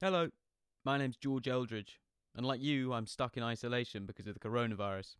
Hello, 0.00 0.28
my 0.84 0.96
name's 0.96 1.16
George 1.16 1.48
Eldridge, 1.48 1.98
and 2.36 2.46
like 2.46 2.62
you, 2.62 2.92
I'm 2.92 3.08
stuck 3.08 3.36
in 3.36 3.42
isolation 3.42 4.06
because 4.06 4.28
of 4.28 4.34
the 4.34 4.38
coronavirus. 4.38 5.16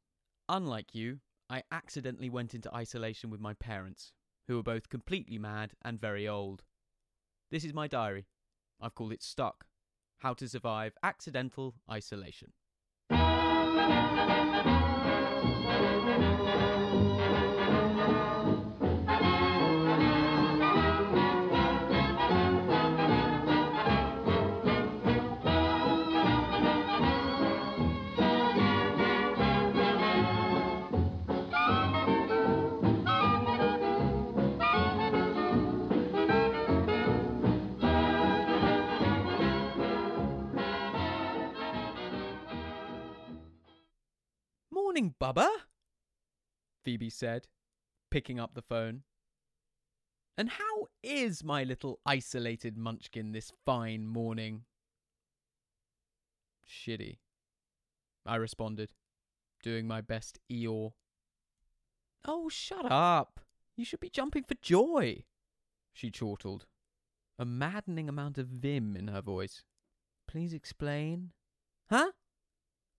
Unlike 0.48 0.94
you, 0.94 1.18
I 1.50 1.64
accidentally 1.72 2.30
went 2.30 2.54
into 2.54 2.72
isolation 2.72 3.28
with 3.28 3.40
my 3.40 3.54
parents, 3.54 4.12
who 4.46 4.56
are 4.56 4.62
both 4.62 4.88
completely 4.88 5.36
mad 5.36 5.72
and 5.82 6.00
very 6.00 6.28
old. 6.28 6.62
This 7.50 7.64
is 7.64 7.74
my 7.74 7.88
diary. 7.88 8.26
I've 8.80 8.94
called 8.94 9.12
it 9.12 9.20
Stuck 9.20 9.66
How 10.18 10.32
to 10.34 10.48
Survive 10.48 10.94
Accidental 11.02 11.74
Isolation. 11.90 12.52
Morning, 44.98 45.14
Bubba, 45.20 45.48
Phoebe 46.84 47.08
said, 47.08 47.46
picking 48.10 48.40
up 48.40 48.54
the 48.54 48.62
phone. 48.62 49.04
And 50.36 50.48
how 50.48 50.88
is 51.04 51.44
my 51.44 51.62
little 51.62 52.00
isolated 52.04 52.76
munchkin 52.76 53.30
this 53.30 53.52
fine 53.64 54.08
morning? 54.08 54.64
Shitty, 56.68 57.18
I 58.26 58.34
responded, 58.34 58.90
doing 59.62 59.86
my 59.86 60.00
best 60.00 60.40
Eeyore. 60.50 60.94
Oh, 62.26 62.48
shut 62.48 62.90
up! 62.90 63.38
You 63.76 63.84
should 63.84 64.00
be 64.00 64.10
jumping 64.10 64.42
for 64.42 64.56
joy, 64.60 65.22
she 65.92 66.10
chortled, 66.10 66.66
a 67.38 67.44
maddening 67.44 68.08
amount 68.08 68.36
of 68.36 68.48
vim 68.48 68.96
in 68.96 69.06
her 69.06 69.22
voice. 69.22 69.62
Please 70.26 70.52
explain. 70.52 71.30
Huh? 71.88 72.10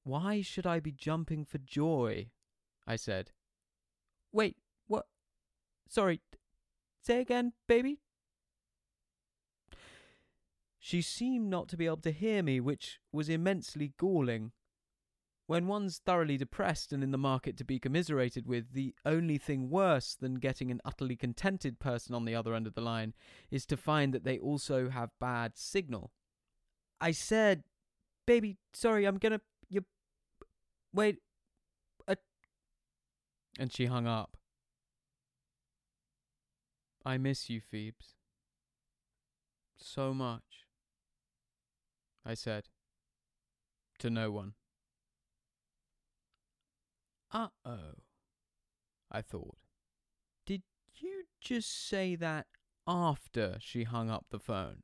Why 0.03 0.41
should 0.41 0.65
I 0.65 0.79
be 0.79 0.91
jumping 0.91 1.45
for 1.45 1.57
joy? 1.57 2.29
I 2.87 2.95
said. 2.95 3.31
Wait, 4.31 4.57
what? 4.87 5.05
Sorry, 5.87 6.21
say 7.01 7.21
again, 7.21 7.53
baby? 7.67 7.99
She 10.79 11.01
seemed 11.01 11.49
not 11.49 11.67
to 11.69 11.77
be 11.77 11.85
able 11.85 11.97
to 11.97 12.11
hear 12.11 12.41
me, 12.41 12.59
which 12.59 12.99
was 13.11 13.29
immensely 13.29 13.93
galling. 13.97 14.51
When 15.45 15.67
one's 15.67 15.97
thoroughly 15.97 16.37
depressed 16.37 16.93
and 16.93 17.03
in 17.03 17.11
the 17.11 17.17
market 17.17 17.57
to 17.57 17.63
be 17.63 17.79
commiserated 17.79 18.47
with, 18.47 18.73
the 18.73 18.93
only 19.05 19.37
thing 19.39 19.69
worse 19.69 20.15
than 20.15 20.35
getting 20.35 20.69
an 20.69 20.79
utterly 20.85 21.15
contented 21.15 21.79
person 21.79 22.13
on 22.13 22.25
the 22.25 22.35
other 22.35 22.53
end 22.53 22.67
of 22.67 22.75
the 22.75 22.81
line 22.81 23.13
is 23.49 23.65
to 23.65 23.77
find 23.77 24.13
that 24.13 24.23
they 24.23 24.37
also 24.37 24.89
have 24.89 25.09
bad 25.19 25.57
signal. 25.57 26.11
I 27.01 27.11
said, 27.11 27.63
Baby, 28.25 28.57
sorry, 28.73 29.05
I'm 29.05 29.17
gonna. 29.17 29.41
Wait. 30.93 31.17
Uh, 32.07 32.15
and 33.57 33.71
she 33.73 33.85
hung 33.85 34.07
up. 34.07 34.37
I 37.05 37.17
miss 37.17 37.49
you, 37.49 37.61
Phoebes. 37.61 38.15
So 39.77 40.13
much. 40.13 40.67
I 42.25 42.33
said. 42.33 42.65
To 43.99 44.09
no 44.09 44.31
one. 44.31 44.53
Uh 47.31 47.47
oh. 47.65 48.03
I 49.11 49.21
thought. 49.21 49.57
Did 50.45 50.63
you 50.95 51.25
just 51.41 51.87
say 51.87 52.15
that 52.15 52.47
after 52.87 53.57
she 53.59 53.83
hung 53.83 54.09
up 54.09 54.25
the 54.29 54.39
phone? 54.39 54.83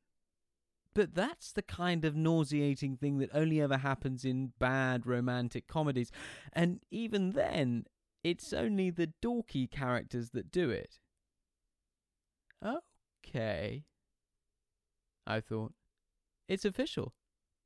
But 0.95 1.13
that's 1.13 1.51
the 1.51 1.61
kind 1.61 2.05
of 2.05 2.15
nauseating 2.15 2.95
thing 2.95 3.17
that 3.19 3.29
only 3.33 3.61
ever 3.61 3.77
happens 3.77 4.23
in 4.23 4.53
bad 4.57 5.05
romantic 5.05 5.67
comedies. 5.67 6.09
And 6.53 6.79
even 6.89 7.31
then, 7.31 7.85
it's 8.23 8.53
only 8.53 8.89
the 8.89 9.11
dorky 9.21 9.69
characters 9.69 10.29
that 10.31 10.51
do 10.51 10.69
it. 10.71 10.97
Okay. 12.65 13.83
I 15.27 15.41
thought. 15.41 15.73
It's 16.47 16.65
official. 16.65 17.13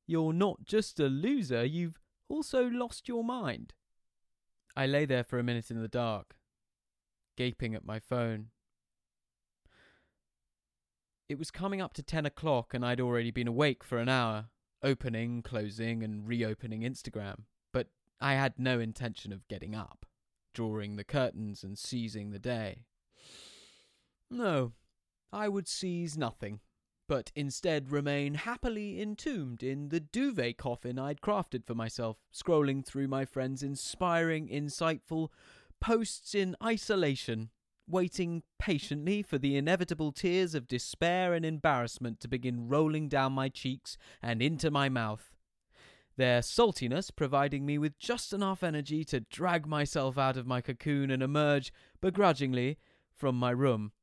You're 0.08 0.34
not 0.34 0.66
just 0.66 1.00
a 1.00 1.06
loser, 1.06 1.64
you've 1.64 2.00
also 2.30 2.68
lost 2.68 3.08
your 3.08 3.24
mind. 3.24 3.74
I 4.76 4.88
lay 4.88 5.06
there 5.06 5.24
for 5.24 5.38
a 5.38 5.44
minute 5.44 5.70
in 5.70 5.82
the 5.82 5.88
dark, 5.88 6.36
gaping 7.38 7.76
at 7.76 7.86
my 7.86 8.00
phone. 8.00 8.48
It 11.30 11.38
was 11.38 11.52
coming 11.52 11.80
up 11.80 11.94
to 11.94 12.02
10 12.02 12.26
o'clock, 12.26 12.74
and 12.74 12.84
I'd 12.84 13.00
already 13.00 13.30
been 13.30 13.48
awake 13.48 13.84
for 13.84 14.00
an 14.00 14.10
hour, 14.10 14.48
opening, 14.82 15.44
closing, 15.44 16.02
and 16.02 16.28
reopening 16.28 16.82
Instagram. 16.82 17.42
But 17.72 17.90
I 18.20 18.34
had 18.34 18.58
no 18.58 18.80
intention 18.80 19.32
of 19.32 19.48
getting 19.48 19.76
up, 19.76 20.08
drawing 20.56 20.96
the 20.96 21.04
curtains, 21.04 21.64
and 21.64 21.78
seizing 21.78 22.32
the 22.32 22.40
day. 22.40 22.86
No, 24.32 24.74
I 25.32 25.50
would 25.50 25.68
seize 25.68 26.18
nothing, 26.18 26.62
but 27.08 27.32
instead 27.36 27.92
remain 27.92 28.34
happily 28.34 29.00
entombed 29.00 29.62
in 29.62 29.90
the 29.90 30.00
duvet 30.00 30.58
coffin 30.58 30.98
I'd 30.98 31.22
crafted 31.22 31.64
for 31.64 31.76
myself, 31.76 32.18
scrolling 32.34 32.84
through 32.84 33.08
my 33.08 33.26
friends' 33.26 33.62
inspiring, 33.62 34.48
insightful 34.48 35.30
posts 35.80 36.34
in 36.34 36.56
isolation 36.64 37.52
waiting 37.90 38.44
patiently 38.60 39.22
for 39.22 39.38
the 39.38 39.58
inevitable 39.58 40.12
tears 40.12 40.54
of 40.56 40.68
despair 40.68 41.34
and 41.34 41.44
embarrassment 41.46 42.20
to 42.20 42.28
begin 42.28 42.68
rolling 42.68 43.10
down 43.10 43.34
my 43.34 43.50
cheeks 43.50 43.98
and 44.22 44.42
into 44.42 44.70
my 44.70 44.90
mouth. 44.90 45.32
Their 46.18 46.42
saltiness 46.42 47.16
providing 47.16 47.66
me 47.66 47.78
with 47.78 47.98
just 47.98 48.34
enough 48.34 48.62
energy 48.62 49.04
to 49.06 49.22
drag 49.22 49.66
myself 49.66 50.18
out 50.18 50.38
of 50.38 50.46
my 50.46 50.62
cocoon 50.62 51.10
and 51.10 51.24
emerge, 51.24 51.72
begrudgingly, 52.02 52.78
from 53.16 53.36
my 53.36 53.52
room. 53.52 53.94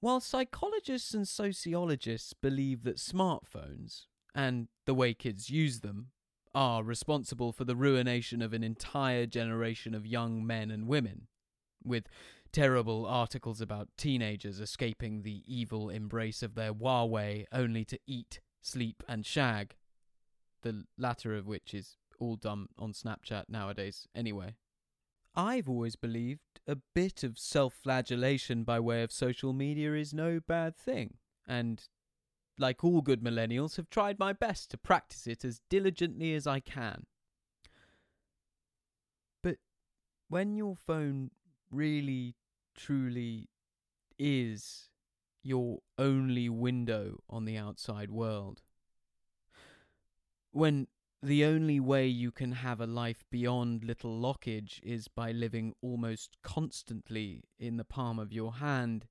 While 0.00 0.20
psychologists 0.20 1.14
and 1.14 1.26
sociologists 1.26 2.32
believe 2.32 2.82
that 2.84 2.96
smartphones, 2.96 4.06
and 4.34 4.68
the 4.84 4.94
way 4.94 5.14
kids 5.14 5.50
use 5.50 5.80
them, 5.80 6.08
are 6.54 6.82
responsible 6.82 7.52
for 7.52 7.64
the 7.64 7.76
ruination 7.76 8.40
of 8.40 8.54
an 8.54 8.64
entire 8.64 9.26
generation 9.26 9.94
of 9.94 10.06
young 10.06 10.46
men 10.46 10.70
and 10.70 10.86
women, 10.86 11.26
with 11.86 12.08
terrible 12.52 13.06
articles 13.06 13.60
about 13.60 13.88
teenagers 13.96 14.60
escaping 14.60 15.22
the 15.22 15.42
evil 15.46 15.90
embrace 15.90 16.42
of 16.42 16.54
their 16.54 16.72
Huawei 16.72 17.44
only 17.52 17.84
to 17.84 17.98
eat, 18.06 18.40
sleep, 18.60 19.02
and 19.08 19.24
shag. 19.24 19.76
The 20.62 20.84
latter 20.98 21.34
of 21.34 21.46
which 21.46 21.74
is 21.74 21.96
all 22.18 22.36
done 22.36 22.68
on 22.78 22.92
Snapchat 22.92 23.44
nowadays, 23.48 24.08
anyway. 24.14 24.56
I've 25.34 25.68
always 25.68 25.96
believed 25.96 26.40
a 26.66 26.78
bit 26.94 27.22
of 27.22 27.38
self 27.38 27.74
flagellation 27.74 28.64
by 28.64 28.80
way 28.80 29.02
of 29.02 29.12
social 29.12 29.52
media 29.52 29.94
is 29.94 30.14
no 30.14 30.40
bad 30.40 30.76
thing, 30.76 31.18
and 31.46 31.86
like 32.58 32.82
all 32.82 33.02
good 33.02 33.22
millennials, 33.22 33.76
have 33.76 33.90
tried 33.90 34.18
my 34.18 34.32
best 34.32 34.70
to 34.70 34.78
practice 34.78 35.26
it 35.26 35.44
as 35.44 35.60
diligently 35.68 36.34
as 36.34 36.46
I 36.46 36.60
can. 36.60 37.04
But 39.42 39.58
when 40.28 40.56
your 40.56 40.74
phone 40.74 41.30
really, 41.70 42.36
truly 42.74 43.48
is 44.18 44.88
your 45.42 45.78
only 45.98 46.48
window 46.48 47.18
on 47.28 47.44
the 47.44 47.56
outside 47.56 48.10
world. 48.10 48.62
When 50.50 50.88
the 51.22 51.44
only 51.44 51.80
way 51.80 52.06
you 52.06 52.30
can 52.30 52.52
have 52.52 52.80
a 52.80 52.86
life 52.86 53.24
beyond 53.30 53.84
little 53.84 54.20
lockage 54.20 54.80
is 54.82 55.08
by 55.08 55.32
living 55.32 55.74
almost 55.82 56.36
constantly 56.42 57.44
in 57.58 57.76
the 57.76 57.84
palm 57.84 58.18
of 58.18 58.32
your 58.32 58.54
hand, 58.54 59.06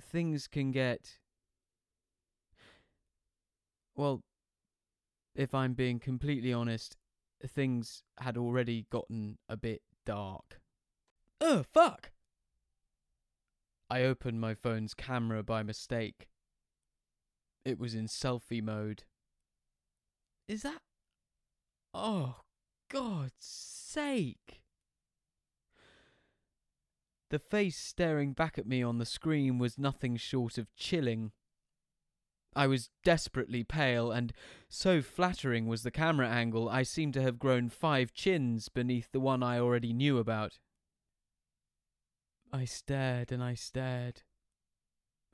things 0.00 0.46
can 0.46 0.70
get. 0.70 1.18
Well, 3.96 4.22
if 5.34 5.54
I'm 5.54 5.74
being 5.74 5.98
completely 5.98 6.52
honest, 6.52 6.96
things 7.46 8.02
had 8.18 8.36
already 8.36 8.86
gotten 8.90 9.38
a 9.48 9.56
bit 9.56 9.82
dark. 10.04 10.60
Oh, 11.40 11.62
fuck! 11.62 12.10
I 13.90 14.02
opened 14.02 14.40
my 14.40 14.54
phone's 14.54 14.92
camera 14.94 15.42
by 15.42 15.62
mistake. 15.62 16.28
It 17.64 17.78
was 17.78 17.94
in 17.94 18.06
selfie 18.06 18.62
mode. 18.62 19.04
Is 20.46 20.62
that. 20.62 20.80
Oh, 21.94 22.36
God's 22.90 23.32
sake! 23.38 24.62
The 27.30 27.38
face 27.38 27.76
staring 27.76 28.32
back 28.32 28.58
at 28.58 28.66
me 28.66 28.82
on 28.82 28.98
the 28.98 29.04
screen 29.04 29.58
was 29.58 29.78
nothing 29.78 30.16
short 30.16 30.56
of 30.56 30.74
chilling. 30.74 31.32
I 32.56 32.66
was 32.66 32.90
desperately 33.04 33.62
pale, 33.62 34.10
and 34.10 34.32
so 34.68 35.02
flattering 35.02 35.66
was 35.66 35.82
the 35.82 35.90
camera 35.90 36.28
angle, 36.28 36.68
I 36.68 36.82
seemed 36.82 37.14
to 37.14 37.22
have 37.22 37.38
grown 37.38 37.68
five 37.68 38.14
chins 38.14 38.68
beneath 38.68 39.12
the 39.12 39.20
one 39.20 39.42
I 39.42 39.58
already 39.58 39.92
knew 39.92 40.18
about. 40.18 40.58
I 42.52 42.64
stared 42.64 43.30
and 43.30 43.42
I 43.42 43.54
stared, 43.54 44.22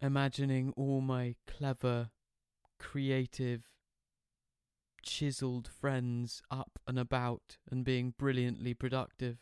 imagining 0.01 0.73
all 0.77 1.01
my 1.01 1.37
clever, 1.47 2.11
creative, 2.79 3.63
chiselled 5.03 5.69
friends 5.69 6.43
up 6.51 6.79
and 6.87 6.99
about 6.99 7.59
and 7.71 7.85
being 7.85 8.15
brilliantly 8.19 8.75
productive. 8.75 9.39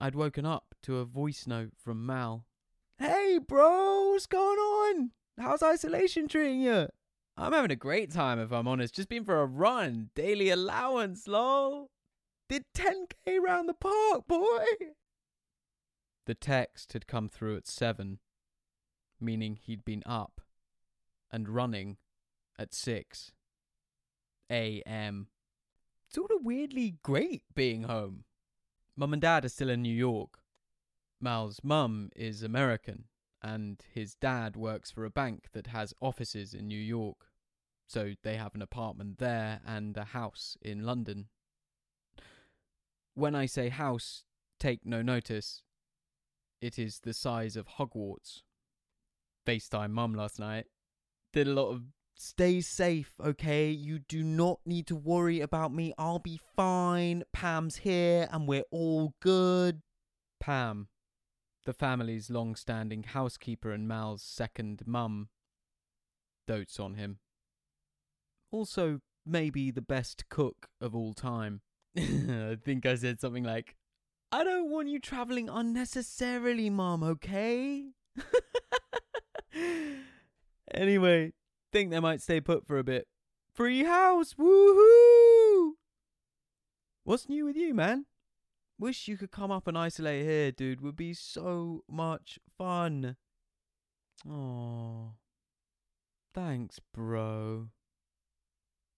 I'd 0.00 0.14
woken 0.14 0.44
up 0.44 0.74
to 0.82 0.98
a 0.98 1.04
voice 1.04 1.46
note 1.46 1.72
from 1.78 2.04
Mal. 2.04 2.44
Hey, 2.98 3.38
bro, 3.38 4.10
what's 4.10 4.26
going 4.26 4.58
on? 4.58 5.12
How's 5.38 5.62
isolation 5.62 6.28
treating 6.28 6.60
you? 6.60 6.88
I'm 7.36 7.52
having 7.52 7.70
a 7.70 7.76
great 7.76 8.12
time, 8.12 8.38
if 8.38 8.52
I'm 8.52 8.68
honest. 8.68 8.94
Just 8.94 9.08
been 9.08 9.24
for 9.24 9.40
a 9.40 9.46
run. 9.46 10.10
Daily 10.14 10.50
allowance, 10.50 11.26
lol. 11.26 11.90
Did 12.52 12.66
10k 12.74 13.40
round 13.40 13.66
the 13.66 13.72
park, 13.72 14.26
boy. 14.28 14.66
The 16.26 16.34
text 16.34 16.92
had 16.92 17.06
come 17.06 17.30
through 17.30 17.56
at 17.56 17.66
7, 17.66 18.18
meaning 19.18 19.56
he'd 19.56 19.86
been 19.86 20.02
up 20.04 20.42
and 21.30 21.48
running 21.48 21.96
at 22.58 22.74
6 22.74 23.32
a.m. 24.50 25.28
Sort 26.06 26.30
of 26.30 26.44
weirdly 26.44 26.96
great 27.02 27.42
being 27.54 27.84
home. 27.84 28.24
Mum 28.96 29.14
and 29.14 29.22
Dad 29.22 29.46
are 29.46 29.48
still 29.48 29.70
in 29.70 29.80
New 29.80 29.96
York. 29.96 30.40
Mal's 31.22 31.60
mum 31.62 32.10
is 32.14 32.42
American, 32.42 33.04
and 33.40 33.82
his 33.94 34.14
dad 34.14 34.56
works 34.56 34.90
for 34.90 35.06
a 35.06 35.10
bank 35.10 35.46
that 35.54 35.68
has 35.68 35.94
offices 36.02 36.52
in 36.52 36.68
New 36.68 36.78
York. 36.78 37.28
So 37.86 38.12
they 38.22 38.36
have 38.36 38.54
an 38.54 38.60
apartment 38.60 39.16
there 39.20 39.62
and 39.66 39.96
a 39.96 40.04
house 40.04 40.58
in 40.60 40.84
London. 40.84 41.28
When 43.14 43.34
I 43.34 43.46
say 43.46 43.68
house, 43.68 44.24
take 44.58 44.86
no 44.86 45.02
notice. 45.02 45.62
It 46.60 46.78
is 46.78 47.00
the 47.00 47.12
size 47.12 47.56
of 47.56 47.66
Hogwarts. 47.78 48.42
FaceTime 49.46 49.90
mum 49.90 50.14
last 50.14 50.38
night. 50.38 50.66
Did 51.32 51.48
a 51.48 51.52
lot 51.52 51.70
of 51.70 51.82
stay 52.16 52.60
safe, 52.60 53.14
okay? 53.22 53.70
You 53.70 53.98
do 53.98 54.22
not 54.22 54.60
need 54.64 54.86
to 54.86 54.96
worry 54.96 55.40
about 55.40 55.72
me. 55.72 55.92
I'll 55.98 56.20
be 56.20 56.40
fine. 56.56 57.24
Pam's 57.32 57.76
here 57.78 58.28
and 58.30 58.46
we're 58.46 58.64
all 58.70 59.14
good. 59.20 59.82
Pam, 60.40 60.88
the 61.64 61.72
family's 61.72 62.30
long 62.30 62.54
standing 62.56 63.02
housekeeper 63.02 63.72
and 63.72 63.86
Mal's 63.86 64.22
second 64.22 64.82
mum, 64.86 65.28
dotes 66.46 66.80
on 66.80 66.94
him. 66.94 67.18
Also, 68.50 69.00
maybe 69.24 69.70
the 69.70 69.82
best 69.82 70.28
cook 70.28 70.68
of 70.80 70.94
all 70.94 71.14
time. 71.14 71.60
I 71.98 72.56
think 72.64 72.86
I 72.86 72.94
said 72.94 73.20
something 73.20 73.44
like, 73.44 73.76
I 74.30 74.44
don't 74.44 74.70
want 74.70 74.88
you 74.88 74.98
traveling 74.98 75.50
unnecessarily, 75.50 76.70
Mom, 76.70 77.02
okay? 77.02 77.90
anyway, 80.72 81.32
think 81.70 81.90
they 81.90 82.00
might 82.00 82.22
stay 82.22 82.40
put 82.40 82.66
for 82.66 82.78
a 82.78 82.84
bit. 82.84 83.08
Free 83.54 83.84
house, 83.84 84.34
woohoo! 84.34 85.72
What's 87.04 87.28
new 87.28 87.44
with 87.44 87.56
you, 87.56 87.74
man? 87.74 88.06
Wish 88.78 89.06
you 89.06 89.18
could 89.18 89.30
come 89.30 89.50
up 89.50 89.66
and 89.66 89.76
isolate 89.76 90.24
here, 90.24 90.50
dude. 90.50 90.80
Would 90.80 90.96
be 90.96 91.12
so 91.12 91.84
much 91.88 92.38
fun. 92.56 93.16
Oh, 94.28 95.12
thanks, 96.32 96.80
bro. 96.94 97.68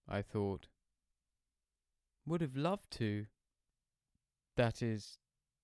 I 0.08 0.22
thought. 0.22 0.68
Would 2.26 2.40
have 2.40 2.56
loved 2.56 2.90
to. 2.92 3.26
That 4.56 4.82
is, 4.82 5.18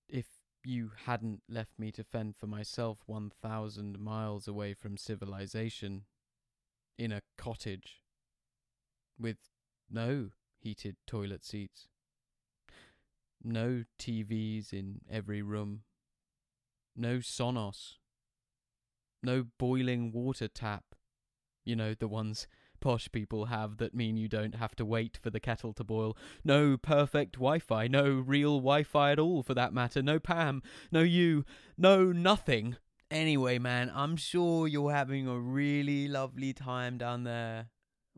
if 0.07 0.25
you 0.63 0.91
hadn't 1.05 1.41
left 1.49 1.79
me 1.79 1.91
to 1.93 2.03
fend 2.03 2.35
for 2.35 2.47
myself 2.47 2.99
1,000 3.05 3.99
miles 3.99 4.47
away 4.47 4.73
from 4.73 4.97
civilization, 4.97 6.03
in 6.97 7.11
a 7.11 7.21
cottage, 7.37 8.03
with 9.19 9.37
no 9.89 10.29
heated 10.59 10.97
toilet 11.07 11.43
seats, 11.43 11.87
no 13.43 13.85
TVs 13.97 14.71
in 14.71 15.01
every 15.09 15.41
room, 15.41 15.81
no 16.95 17.17
Sonos, 17.17 17.95
no 19.23 19.45
boiling 19.57 20.11
water 20.11 20.47
tap, 20.47 20.83
you 21.65 21.75
know, 21.75 21.95
the 21.95 22.07
ones 22.07 22.47
posh 22.81 23.09
people 23.11 23.45
have 23.45 23.77
that 23.77 23.95
mean 23.95 24.17
you 24.17 24.27
don't 24.27 24.55
have 24.55 24.75
to 24.75 24.85
wait 24.85 25.17
for 25.21 25.29
the 25.29 25.39
kettle 25.39 25.71
to 25.73 25.83
boil. 25.83 26.17
No 26.43 26.75
perfect 26.75 27.33
Wi 27.33 27.59
Fi, 27.59 27.87
no 27.87 28.03
real 28.03 28.57
Wi 28.57 28.83
Fi 28.83 29.11
at 29.13 29.19
all 29.19 29.43
for 29.43 29.53
that 29.53 29.73
matter, 29.73 30.01
no 30.01 30.19
Pam, 30.19 30.61
no 30.91 31.01
you, 31.01 31.45
no 31.77 32.11
nothing. 32.11 32.75
Anyway, 33.09 33.59
man, 33.59 33.91
I'm 33.93 34.15
sure 34.15 34.67
you're 34.67 34.91
having 34.91 35.27
a 35.27 35.39
really 35.39 36.07
lovely 36.07 36.53
time 36.53 36.97
down 36.97 37.23
there. 37.23 37.69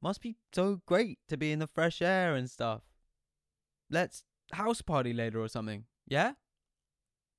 Must 0.02 0.22
be 0.22 0.36
so 0.54 0.82
great 0.86 1.20
to 1.30 1.38
be 1.38 1.52
in 1.52 1.60
the 1.60 1.68
fresh 1.68 2.02
air 2.02 2.36
and 2.36 2.50
stuff. 2.50 2.82
Let's 3.90 4.24
house 4.52 4.82
party 4.82 5.14
later 5.14 5.40
or 5.40 5.48
something, 5.48 5.86
yeah? 6.08 6.34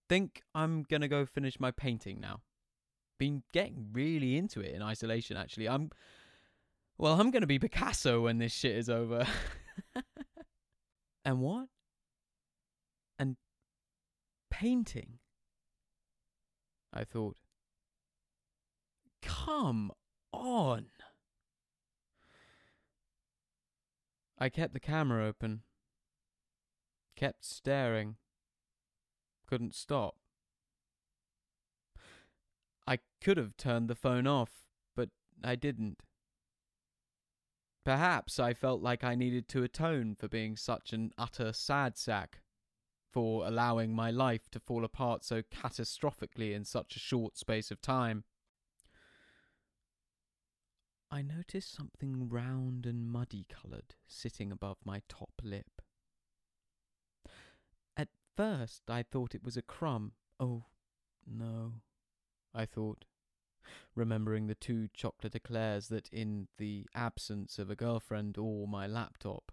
Think 0.09 0.43
I'm 0.55 0.83
gonna 0.83 1.09
go 1.09 1.27
finish 1.27 1.59
my 1.61 1.71
painting 1.71 2.21
now. 2.21 2.41
Been 3.19 3.43
getting 3.53 3.89
really 3.93 4.37
into 4.37 4.61
it 4.61 4.75
in 4.75 4.83
isolation, 4.83 5.37
actually. 5.37 5.69
I'm 5.69 5.91
well, 6.99 7.21
I'm 7.21 7.31
going 7.31 7.43
to 7.43 7.47
be 7.47 7.59
Picasso 7.59 8.23
when 8.23 8.39
this 8.39 8.53
shit 8.53 8.77
is 8.77 8.89
over. 8.89 9.27
and 11.25 11.41
what? 11.41 11.69
And 13.19 13.37
painting? 14.51 15.19
I 16.93 17.05
thought. 17.05 17.37
Come 19.23 19.91
on. 20.33 20.87
I 24.39 24.49
kept 24.49 24.75
the 24.75 24.81
camera 24.81 25.27
open. 25.27 25.63
Kept 27.17 27.45
staring. 27.45 28.17
Couldn't 29.47 29.75
stop. 29.75 30.17
I 32.87 32.99
could 33.21 33.37
have 33.37 33.57
turned 33.57 33.89
the 33.89 33.95
phone 33.95 34.27
off, 34.27 34.51
but 34.95 35.09
I 35.43 35.57
didn't. 35.57 35.99
Perhaps 37.85 38.39
I 38.39 38.55
felt 38.55 38.81
like 38.81 39.05
I 39.05 39.15
needed 39.15 39.47
to 39.49 39.63
atone 39.63 40.15
for 40.15 40.27
being 40.27 40.57
such 40.57 40.93
an 40.93 41.13
utter 41.19 41.53
sad 41.53 41.99
sack, 41.99 42.41
for 43.13 43.47
allowing 43.47 43.95
my 43.95 44.11
life 44.11 44.51
to 44.51 44.59
fall 44.59 44.85
apart 44.85 45.23
so 45.23 45.43
catastrophically 45.43 46.55
in 46.55 46.65
such 46.65 46.97
a 46.97 47.01
short 47.01 47.37
space 47.37 47.71
of 47.71 47.81
time. 47.81 48.25
I 51.11 51.23
noticed 51.23 51.73
something 51.73 52.29
round 52.29 52.87
and 52.87 53.07
muddy 53.07 53.47
coloured 53.49 53.95
sitting 54.09 54.51
above 54.51 54.79
my 54.85 55.03
top 55.09 55.31
lip. 55.43 55.83
At 57.97 58.09
first 58.37 58.91
I 58.91 59.03
thought 59.05 59.35
it 59.35 59.45
was 59.45 59.57
a 59.57 59.63
crumb. 59.63 60.13
Oh, 60.41 60.65
no, 61.25 61.75
I 62.53 62.65
thought 62.65 63.05
remembering 63.95 64.47
the 64.47 64.55
two 64.55 64.89
chocolate 64.95 65.35
eclairs 65.35 65.89
that, 65.89 66.09
in 66.11 66.49
the 66.59 66.87
absence 66.95 67.59
of 67.59 67.71
a 67.71 67.77
girlfriend 67.77 68.39
or 68.39 68.67
my 68.69 68.87
laptop, 68.87 69.53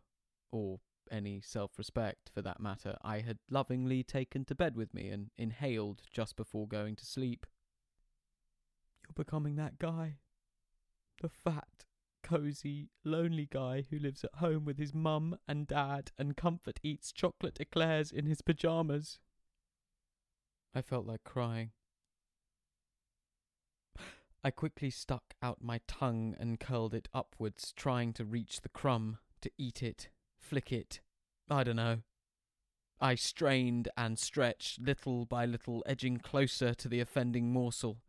or 0.52 0.80
any 1.12 1.42
self 1.42 1.78
respect 1.78 2.30
for 2.34 2.42
that 2.42 2.60
matter, 2.60 2.98
I 3.02 3.20
had 3.20 3.40
lovingly 3.50 4.04
taken 4.04 4.46
to 4.46 4.56
bed 4.56 4.76
with 4.76 4.94
me 4.94 5.10
and 5.10 5.32
inhaled 5.38 6.02
just 6.12 6.36
before 6.36 6.68
going 6.68 6.96
to 6.98 7.06
sleep. 7.06 7.46
You're 9.04 9.26
becoming 9.26 9.56
that 9.56 9.78
guy. 9.80 10.18
The 11.22 11.30
fat, 11.30 11.86
cosy, 12.24 12.90
lonely 13.04 13.48
guy 13.52 13.86
who 13.90 14.00
lives 14.00 14.24
at 14.24 14.36
home 14.36 14.66
with 14.66 14.78
his 14.78 14.94
mum 14.94 15.38
and 15.48 15.68
dad 15.68 16.12
and 16.18 16.38
comfort 16.38 16.80
eats 16.82 17.12
chocolate 17.12 17.60
eclairs 17.60 18.12
in 18.12 18.26
his 18.26 18.42
pyjamas. 18.42 19.20
I 20.74 20.82
felt 20.82 21.06
like 21.06 21.24
crying. 21.24 21.72
I 24.44 24.50
quickly 24.50 24.90
stuck 24.90 25.36
out 25.42 25.64
my 25.64 25.82
tongue 25.88 26.36
and 26.40 26.60
curled 26.60 26.94
it 26.94 27.08
upwards, 27.14 27.74
trying 27.76 28.14
to 28.14 28.26
reach 28.26 28.62
the 28.62 28.70
crumb, 28.70 29.20
to 29.42 29.52
eat 29.58 29.84
it, 29.84 30.10
flick 30.40 30.72
it. 30.72 31.02
I 31.50 31.64
don't 31.64 31.76
know. 31.76 32.00
I 33.00 33.16
strained 33.16 33.90
and 33.98 34.18
stretched, 34.18 34.80
little 34.80 35.26
by 35.26 35.46
little, 35.46 35.84
edging 35.86 36.18
closer 36.18 36.74
to 36.74 36.88
the 36.88 37.00
offending 37.00 37.52
morsel. 37.52 38.02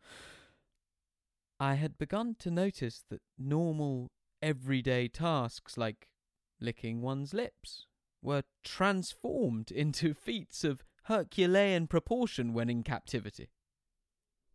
I 1.60 1.74
had 1.74 1.98
begun 1.98 2.36
to 2.40 2.50
notice 2.50 3.04
that 3.08 3.22
normal, 3.38 4.10
everyday 4.40 5.08
tasks 5.08 5.76
like 5.76 6.08
licking 6.60 7.00
one's 7.00 7.32
lips 7.32 7.86
were 8.22 8.44
transformed 8.64 9.70
into 9.72 10.14
feats 10.14 10.64
of 10.64 10.84
Herculean 11.04 11.88
proportion 11.88 12.52
when 12.52 12.70
in 12.70 12.82
captivity. 12.82 13.50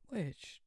Which 0.10 0.62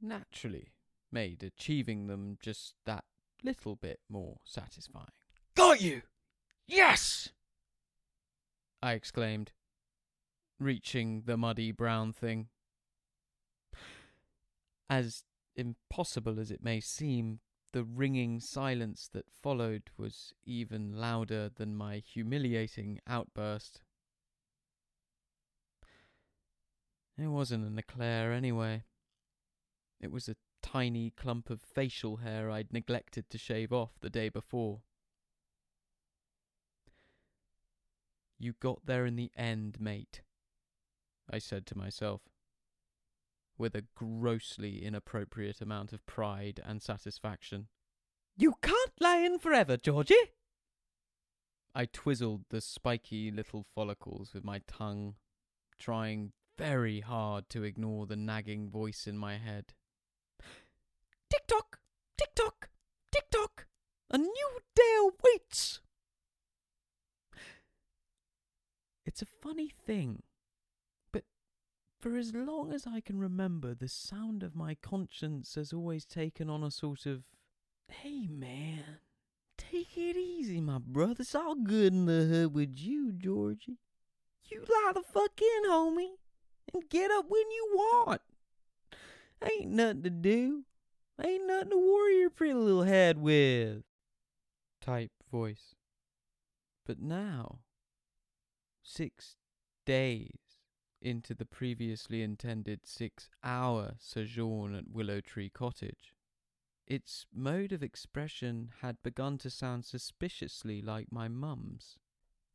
naturally 0.00 0.72
made 1.12 1.42
achieving 1.42 2.06
them 2.06 2.38
just 2.40 2.74
that 2.86 3.04
little 3.42 3.76
bit 3.76 4.00
more 4.08 4.38
satisfying. 4.44 5.12
Got 5.54 5.80
you! 5.80 6.02
Yes! 6.66 7.30
I 8.82 8.92
exclaimed, 8.92 9.52
reaching 10.58 11.22
the 11.26 11.36
muddy 11.36 11.72
brown 11.72 12.12
thing. 12.12 12.48
As 14.88 15.24
impossible 15.56 16.40
as 16.40 16.50
it 16.50 16.62
may 16.62 16.80
seem, 16.80 17.40
the 17.72 17.84
ringing 17.84 18.40
silence 18.40 19.08
that 19.12 19.30
followed 19.30 19.90
was 19.96 20.32
even 20.44 20.98
louder 20.98 21.50
than 21.54 21.76
my 21.76 21.98
humiliating 21.98 22.98
outburst. 23.06 23.82
It 27.16 27.28
wasn't 27.28 27.66
an 27.66 27.78
eclair 27.78 28.32
anyway. 28.32 28.84
It 30.00 30.10
was 30.10 30.28
a 30.28 30.36
tiny 30.62 31.10
clump 31.10 31.50
of 31.50 31.60
facial 31.60 32.18
hair 32.18 32.50
I'd 32.50 32.72
neglected 32.72 33.28
to 33.30 33.38
shave 33.38 33.72
off 33.72 34.00
the 34.00 34.10
day 34.10 34.28
before. 34.28 34.80
You 38.38 38.54
got 38.58 38.86
there 38.86 39.04
in 39.04 39.16
the 39.16 39.30
end, 39.36 39.78
mate, 39.78 40.22
I 41.30 41.38
said 41.38 41.66
to 41.66 41.78
myself, 41.78 42.22
with 43.58 43.74
a 43.74 43.84
grossly 43.94 44.82
inappropriate 44.82 45.60
amount 45.60 45.92
of 45.92 46.06
pride 46.06 46.60
and 46.64 46.80
satisfaction. 46.80 47.68
You 48.38 48.54
can't 48.62 48.98
lie 48.98 49.18
in 49.18 49.38
forever, 49.38 49.76
Georgie! 49.76 50.14
I 51.74 51.84
twizzled 51.84 52.46
the 52.48 52.62
spiky 52.62 53.30
little 53.30 53.66
follicles 53.74 54.32
with 54.32 54.44
my 54.44 54.62
tongue, 54.66 55.16
trying 55.78 56.32
very 56.56 57.00
hard 57.00 57.50
to 57.50 57.62
ignore 57.62 58.06
the 58.06 58.16
nagging 58.16 58.70
voice 58.70 59.06
in 59.06 59.18
my 59.18 59.36
head. 59.36 59.74
Tick 61.30 61.46
tock, 61.46 61.78
tick 62.18 62.34
tock, 62.34 62.68
tick 63.12 63.30
tock, 63.30 63.66
a 64.10 64.18
new 64.18 64.58
day 64.74 64.96
awaits. 64.98 65.80
It's 69.06 69.22
a 69.22 69.26
funny 69.26 69.70
thing, 69.86 70.22
but 71.12 71.24
for 71.98 72.16
as 72.16 72.34
long 72.34 72.72
as 72.72 72.86
I 72.86 73.00
can 73.00 73.18
remember, 73.18 73.74
the 73.74 73.88
sound 73.88 74.42
of 74.42 74.54
my 74.54 74.74
conscience 74.74 75.54
has 75.54 75.72
always 75.72 76.04
taken 76.04 76.50
on 76.50 76.62
a 76.62 76.70
sort 76.70 77.06
of, 77.06 77.24
hey 77.88 78.26
man, 78.28 78.98
take 79.56 79.96
it 79.96 80.16
easy, 80.16 80.60
my 80.60 80.78
brother. 80.78 81.20
It's 81.20 81.34
all 81.34 81.54
good 81.54 81.92
in 81.92 82.06
the 82.06 82.24
hood 82.24 82.54
with 82.54 82.76
you, 82.76 83.12
Georgie. 83.12 83.78
You 84.44 84.60
lie 84.60 84.92
the 84.94 85.02
fuck 85.02 85.40
in, 85.40 85.70
homie 85.70 86.16
and 86.72 86.88
get 86.88 87.10
up 87.10 87.26
when 87.28 87.50
you 87.50 87.68
want. 87.74 88.20
Ain't 89.42 89.70
nothing 89.70 90.02
to 90.02 90.10
do. 90.10 90.64
Ain't 91.22 91.46
nothing 91.46 91.70
to 91.70 91.76
worry 91.76 92.20
your 92.20 92.30
pretty 92.30 92.54
little 92.54 92.84
head 92.84 93.18
with. 93.18 93.82
Type 94.80 95.12
voice. 95.30 95.74
But 96.86 97.00
now, 97.00 97.60
six 98.82 99.36
days 99.84 100.38
into 101.02 101.34
the 101.34 101.44
previously 101.44 102.22
intended 102.22 102.80
six 102.84 103.28
hour 103.42 103.94
sojourn 103.98 104.74
at 104.74 104.90
Willow 104.90 105.20
Tree 105.20 105.50
Cottage, 105.50 106.14
its 106.86 107.26
mode 107.34 107.72
of 107.72 107.82
expression 107.82 108.70
had 108.80 109.02
begun 109.02 109.38
to 109.38 109.50
sound 109.50 109.84
suspiciously 109.84 110.82
like 110.82 111.12
my 111.12 111.28
mum's. 111.28 111.96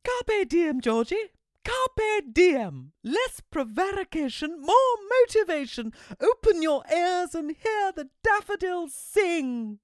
Carpe 0.04 0.48
diem, 0.48 0.80
Georgie. 0.80 1.30
Carpe 1.66 2.32
diem. 2.32 2.92
Less 3.02 3.40
prevarication, 3.50 4.60
more 4.60 4.96
motivation. 5.20 5.92
Open 6.20 6.62
your 6.62 6.84
ears 6.94 7.34
and 7.34 7.50
hear 7.50 7.92
the 7.92 8.08
daffodils 8.22 8.94
sing. 8.94 9.80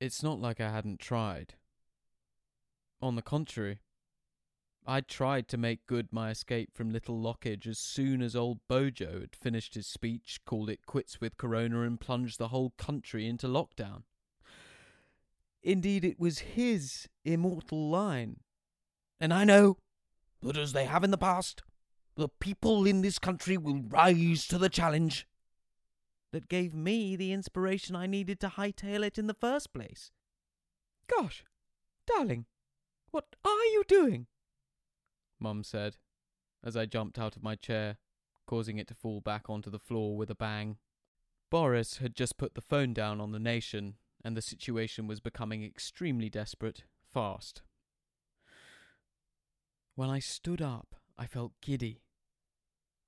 It's 0.00 0.24
not 0.24 0.40
like 0.40 0.60
I 0.60 0.70
hadn't 0.70 0.98
tried. 0.98 1.54
On 3.00 3.14
the 3.14 3.22
contrary, 3.22 3.78
I'd 4.86 5.06
tried 5.06 5.46
to 5.48 5.56
make 5.56 5.86
good 5.86 6.08
my 6.10 6.30
escape 6.30 6.70
from 6.74 6.90
Little 6.90 7.20
Lockage 7.20 7.68
as 7.68 7.78
soon 7.78 8.20
as 8.22 8.34
old 8.34 8.58
Bojo 8.68 9.20
had 9.20 9.36
finished 9.36 9.74
his 9.74 9.86
speech, 9.86 10.40
called 10.44 10.68
it 10.68 10.84
quits 10.84 11.20
with 11.20 11.36
Corona, 11.36 11.82
and 11.82 12.00
plunged 12.00 12.38
the 12.38 12.48
whole 12.48 12.74
country 12.76 13.26
into 13.26 13.46
lockdown. 13.46 14.02
Indeed, 15.62 16.04
it 16.04 16.18
was 16.18 16.40
his 16.40 17.08
immortal 17.24 17.88
line 17.88 18.40
and 19.24 19.32
I 19.32 19.44
know 19.44 19.78
that 20.42 20.58
as 20.58 20.74
they 20.74 20.84
have 20.84 21.02
in 21.02 21.10
the 21.10 21.16
past, 21.16 21.62
the 22.14 22.28
people 22.28 22.84
in 22.84 23.00
this 23.00 23.18
country 23.18 23.56
will 23.56 23.80
rise 23.88 24.46
to 24.48 24.58
the 24.58 24.68
challenge. 24.68 25.26
That 26.30 26.46
gave 26.46 26.74
me 26.74 27.16
the 27.16 27.32
inspiration 27.32 27.96
I 27.96 28.06
needed 28.06 28.38
to 28.40 28.48
hightail 28.48 29.02
it 29.02 29.16
in 29.16 29.26
the 29.26 29.32
first 29.32 29.72
place. 29.72 30.10
Gosh, 31.08 31.42
darling, 32.06 32.44
what 33.12 33.34
are 33.46 33.64
you 33.72 33.82
doing? 33.88 34.26
Mum 35.40 35.64
said, 35.64 35.96
as 36.62 36.76
I 36.76 36.84
jumped 36.84 37.18
out 37.18 37.34
of 37.34 37.42
my 37.42 37.54
chair, 37.54 37.96
causing 38.46 38.76
it 38.76 38.88
to 38.88 38.94
fall 38.94 39.22
back 39.22 39.48
onto 39.48 39.70
the 39.70 39.78
floor 39.78 40.18
with 40.18 40.28
a 40.28 40.34
bang. 40.34 40.76
Boris 41.50 41.96
had 41.96 42.14
just 42.14 42.36
put 42.36 42.54
the 42.54 42.60
phone 42.60 42.92
down 42.92 43.22
on 43.22 43.32
the 43.32 43.38
nation, 43.38 43.94
and 44.22 44.36
the 44.36 44.42
situation 44.42 45.06
was 45.06 45.20
becoming 45.20 45.64
extremely 45.64 46.28
desperate 46.28 46.84
fast. 47.10 47.62
When 49.96 50.10
I 50.10 50.18
stood 50.18 50.60
up, 50.60 50.96
I 51.16 51.26
felt 51.26 51.60
giddy, 51.60 52.02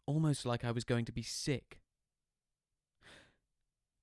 almost 0.07 0.47
like 0.47 0.65
I 0.65 0.71
was 0.71 0.85
going 0.85 1.05
to 1.07 1.13
be 1.13 1.23
sick. 1.23 1.81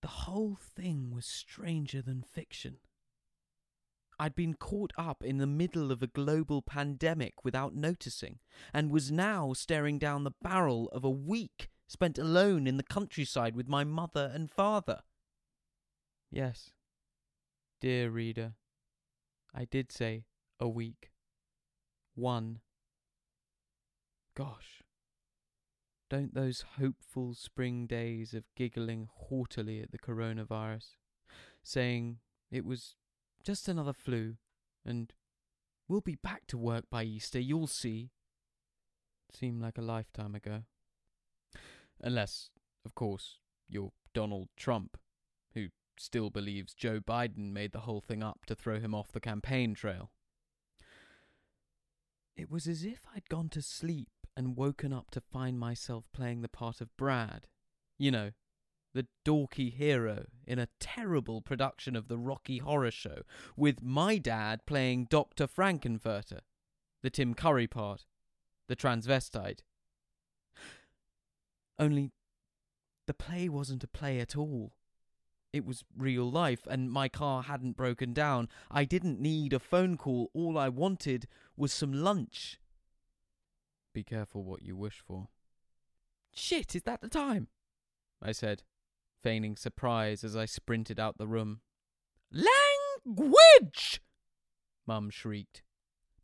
The 0.02 0.10
whole 0.10 0.58
thing 0.58 1.12
was 1.14 1.26
stranger 1.26 2.02
than 2.02 2.24
fiction. 2.24 2.80
I'd 4.20 4.36
been 4.36 4.56
caught 4.56 4.92
up 4.98 5.24
in 5.24 5.38
the 5.38 5.48
middle 5.48 5.92
of 5.92 6.04
a 6.04 6.08
global 6.08 6.62
pandemic 6.62 7.46
without 7.46 7.74
noticing, 7.74 8.40
and 8.74 8.92
was 8.92 9.12
now 9.12 9.54
staring 9.54 9.98
down 9.98 10.26
the 10.26 10.36
barrel 10.42 10.90
of 10.90 11.06
a 11.06 11.10
week 11.10 11.70
spent 11.88 12.18
alone 12.18 12.68
in 12.68 12.78
the 12.78 12.84
countryside 12.84 13.56
with 13.56 13.68
my 13.68 13.84
mother 13.84 14.32
and 14.34 14.52
father. 14.52 15.02
Yes, 16.30 16.72
dear 17.80 18.10
reader, 18.10 18.56
I 19.54 19.66
did 19.66 19.92
say 19.92 20.26
a 20.60 20.68
week. 20.68 21.12
One 22.16 22.60
Gosh, 24.36 24.84
don't 26.10 26.34
those 26.34 26.66
hopeful 26.80 27.36
spring 27.36 27.86
days 27.86 28.34
of 28.34 28.44
giggling 28.56 29.08
haughtily 29.16 29.82
at 29.82 29.92
the 29.92 30.00
coronavirus, 30.00 30.96
saying 31.62 32.18
it 32.52 32.66
was 32.66 32.96
just 33.44 33.68
another 33.68 33.94
flu, 33.94 34.36
and 34.84 35.14
we'll 35.88 36.02
be 36.02 36.16
back 36.16 36.48
to 36.48 36.58
work 36.58 36.86
by 36.90 37.04
Easter, 37.04 37.40
you'll 37.40 37.68
see, 37.68 38.10
seem 39.32 39.60
like 39.60 39.78
a 39.78 39.84
lifetime 39.84 40.34
ago. 40.34 40.64
Unless, 42.02 42.50
of 42.86 42.96
course, 42.96 43.38
you're 43.70 43.92
Donald 44.14 44.50
Trump, 44.58 44.98
who 45.54 45.68
still 45.98 46.32
believes 46.32 46.74
Joe 46.74 47.00
Biden 47.00 47.52
made 47.52 47.72
the 47.72 47.82
whole 47.82 48.02
thing 48.02 48.24
up 48.24 48.46
to 48.46 48.56
throw 48.56 48.80
him 48.80 48.96
off 48.96 49.12
the 49.12 49.20
campaign 49.20 49.76
trail. 49.76 50.10
It 52.36 52.50
was 52.50 52.66
as 52.66 52.84
if 52.84 53.02
I'd 53.16 53.30
gone 53.30 53.50
to 53.50 53.62
sleep 53.62 54.10
and 54.36 54.58
woken 54.58 54.94
up 54.94 55.12
to 55.12 55.22
find 55.22 55.60
myself 55.60 56.06
playing 56.14 56.42
the 56.42 56.50
part 56.50 56.82
of 56.82 56.96
Brad. 56.98 57.48
You 57.98 58.12
know, 58.12 58.32
the 58.94 59.08
dorky 59.26 59.74
hero 59.74 60.26
in 60.46 60.60
a 60.60 60.70
terrible 60.80 61.42
production 61.42 61.96
of 61.96 62.08
the 62.08 62.18
Rocky 62.18 62.60
Horror 62.60 62.92
Show, 62.92 63.22
with 63.56 63.82
my 63.82 64.18
dad 64.18 64.66
playing 64.66 65.08
Dr. 65.10 65.48
Frank-N-Furter, 65.48 66.42
the 67.02 67.10
Tim 67.10 67.34
Curry 67.34 67.68
part, 67.68 68.06
the 68.68 68.76
transvestite. 68.76 69.60
Only 71.80 72.12
the 73.08 73.14
play 73.14 73.50
wasn't 73.50 73.84
a 73.84 73.88
play 73.88 74.20
at 74.20 74.36
all. 74.36 74.74
It 75.52 75.66
was 75.66 75.84
real 75.96 76.30
life, 76.30 76.66
and 76.68 76.92
my 76.92 77.10
car 77.10 77.44
hadn't 77.44 77.78
broken 77.78 78.14
down. 78.14 78.50
I 78.72 78.86
didn't 78.86 79.20
need 79.20 79.54
a 79.54 79.60
phone 79.60 79.98
call. 79.98 80.32
All 80.34 80.58
I 80.58 80.70
wanted 80.70 81.28
was 81.56 81.72
some 81.72 81.94
lunch. 81.94 82.60
Be 83.94 84.04
careful 84.04 84.44
what 84.44 84.64
you 84.64 84.76
wish 84.76 85.04
for. 85.06 85.28
Shit, 86.34 86.76
is 86.76 86.84
that 86.84 87.02
the 87.02 87.08
time? 87.08 87.48
I 88.22 88.32
said, 88.32 88.64
feigning 89.22 89.56
surprise 89.56 90.24
as 90.24 90.36
I 90.36 90.46
sprinted 90.46 91.00
out 91.00 91.18
the 91.18 91.28
room. 91.28 91.62
Language! 92.32 94.02
Mum 94.88 95.12
shrieked. 95.12 95.62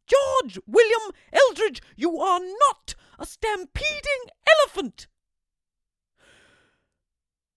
George 0.07 0.57
William 0.65 1.11
Eldridge, 1.31 1.81
you 1.95 2.19
are 2.19 2.39
not 2.39 2.95
a 3.19 3.25
stampeding 3.27 4.31
elephant! 4.47 5.07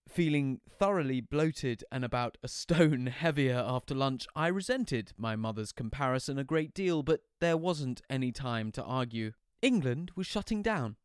Feeling 0.07 0.61
thoroughly 0.69 1.21
bloated 1.21 1.83
and 1.91 2.05
about 2.05 2.37
a 2.43 2.47
stone 2.47 3.07
heavier 3.07 3.63
after 3.65 3.95
lunch, 3.95 4.27
I 4.35 4.47
resented 4.47 5.13
my 5.17 5.35
mother's 5.35 5.71
comparison 5.71 6.37
a 6.37 6.43
great 6.43 6.75
deal, 6.75 7.01
but 7.01 7.21
there 7.41 7.57
wasn't 7.57 8.03
any 8.11 8.31
time 8.31 8.71
to 8.73 8.83
argue. 8.83 9.31
England 9.63 10.11
was 10.17 10.27
shutting 10.27 10.61
down. 10.61 10.97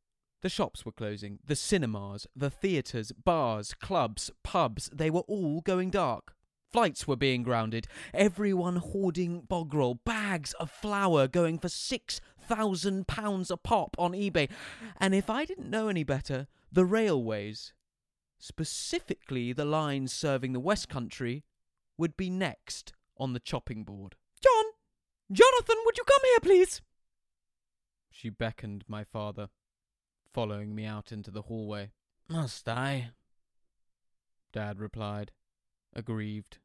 The 0.42 0.48
shops 0.48 0.84
were 0.84 0.92
closing, 0.92 1.38
the 1.44 1.54
cinemas, 1.54 2.26
the 2.34 2.50
theatres, 2.50 3.12
bars, 3.12 3.72
clubs, 3.72 4.32
pubs, 4.42 4.90
they 4.92 5.10
were 5.10 5.22
all 5.22 5.60
going 5.60 5.90
dark. 5.90 6.34
Flights 6.72 7.06
were 7.06 7.16
being 7.16 7.44
grounded, 7.44 7.86
everyone 8.12 8.76
hoarding 8.76 9.42
bogrel, 9.42 10.00
bags 10.04 10.54
of 10.54 10.70
flour 10.70 11.28
going 11.28 11.58
for 11.58 11.68
six 11.68 12.20
thousand 12.40 13.06
pounds 13.06 13.50
a 13.50 13.56
pop 13.56 13.94
on 13.96 14.12
eBay. 14.12 14.50
And 14.98 15.14
if 15.14 15.30
I 15.30 15.44
didn't 15.44 15.70
know 15.70 15.88
any 15.88 16.02
better, 16.02 16.48
the 16.70 16.84
railways, 16.84 17.72
specifically 18.38 19.52
the 19.52 19.64
lines 19.64 20.12
serving 20.12 20.52
the 20.52 20.60
West 20.60 20.88
Country, 20.88 21.44
would 21.96 22.16
be 22.16 22.28
next 22.28 22.92
on 23.16 23.34
the 23.34 23.40
chopping 23.40 23.84
board. 23.84 24.16
John! 24.42 24.64
Jonathan, 25.30 25.76
would 25.84 25.96
you 25.96 26.04
come 26.04 26.22
here, 26.24 26.40
please? 26.40 26.80
She 28.18 28.30
beckoned 28.30 28.82
my 28.88 29.04
father, 29.04 29.48
following 30.34 30.74
me 30.74 30.84
out 30.84 31.12
into 31.12 31.30
the 31.30 31.42
hallway. 31.42 31.92
Must 32.28 32.68
I? 32.68 33.10
Dad 34.52 34.80
replied, 34.80 35.30
aggrieved, 35.94 36.58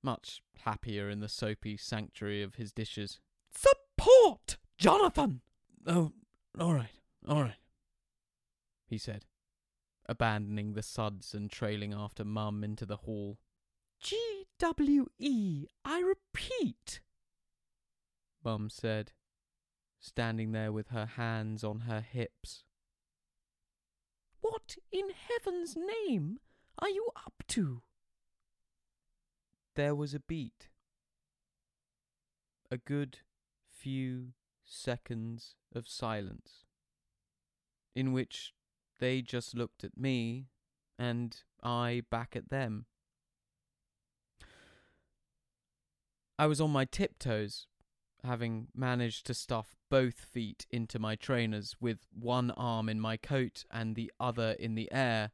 much 0.00 0.42
happier 0.60 1.10
in 1.10 1.18
the 1.18 1.28
soapy 1.28 1.76
sanctuary 1.76 2.40
of 2.40 2.54
his 2.54 2.70
dishes. 2.70 3.18
Support, 3.50 4.58
Jonathan! 4.78 5.40
Oh, 5.88 6.12
all 6.56 6.74
right, 6.74 6.94
all 7.26 7.42
right, 7.42 7.58
he 8.86 8.96
said, 8.96 9.24
abandoning 10.08 10.74
the 10.74 10.84
suds 10.84 11.34
and 11.34 11.50
trailing 11.50 11.94
after 11.94 12.24
Mum 12.24 12.62
into 12.62 12.86
the 12.86 12.98
hall. 12.98 13.38
G 14.00 14.44
W 14.60 15.06
E, 15.18 15.66
I 15.84 15.98
repeat. 15.98 17.00
Mum 18.44 18.70
said, 18.70 19.10
standing 20.06 20.52
there 20.52 20.70
with 20.70 20.88
her 20.88 21.06
hands 21.06 21.64
on 21.64 21.80
her 21.80 22.00
hips. 22.00 22.62
What 24.40 24.76
in 24.92 25.06
heaven's 25.10 25.76
name 25.76 26.38
are 26.78 26.88
you 26.88 27.08
up 27.16 27.42
to? 27.48 27.82
There 29.74 29.94
was 29.94 30.14
a 30.14 30.20
beat. 30.20 30.68
A 32.70 32.76
good 32.76 33.18
few 33.68 34.28
seconds 34.64 35.56
of 35.74 35.88
silence, 35.88 36.64
in 37.94 38.12
which 38.12 38.54
they 38.98 39.22
just 39.22 39.54
looked 39.54 39.84
at 39.84 39.98
me 39.98 40.46
and 40.98 41.36
I 41.62 42.02
back 42.10 42.34
at 42.34 42.48
them. 42.48 42.86
I 46.38 46.46
was 46.46 46.60
on 46.60 46.70
my 46.70 46.84
tiptoes, 46.84 47.66
having 48.26 48.68
managed 48.74 49.26
to 49.26 49.34
stuff 49.34 49.74
both 49.90 50.14
feet 50.14 50.66
into 50.70 50.98
my 50.98 51.16
trainers 51.16 51.76
with 51.80 51.98
one 52.12 52.50
arm 52.50 52.88
in 52.88 53.00
my 53.00 53.16
coat 53.16 53.64
and 53.70 53.96
the 53.96 54.12
other 54.20 54.56
in 54.58 54.74
the 54.74 54.90
air, 54.92 55.30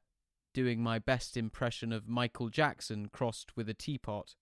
doing 0.54 0.82
my 0.82 0.99
best 0.99 1.37
impression 1.37 1.92
of 1.92 2.08
Michael 2.08 2.49
Jackson 2.49 3.08
crossed 3.08 3.56
with 3.56 3.68
a 3.68 3.75
teapot. 3.75 4.34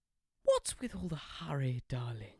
What's 0.44 0.78
with 0.78 0.94
all 0.94 1.08
the 1.08 1.16
hurry, 1.16 1.82
darling? 1.88 2.34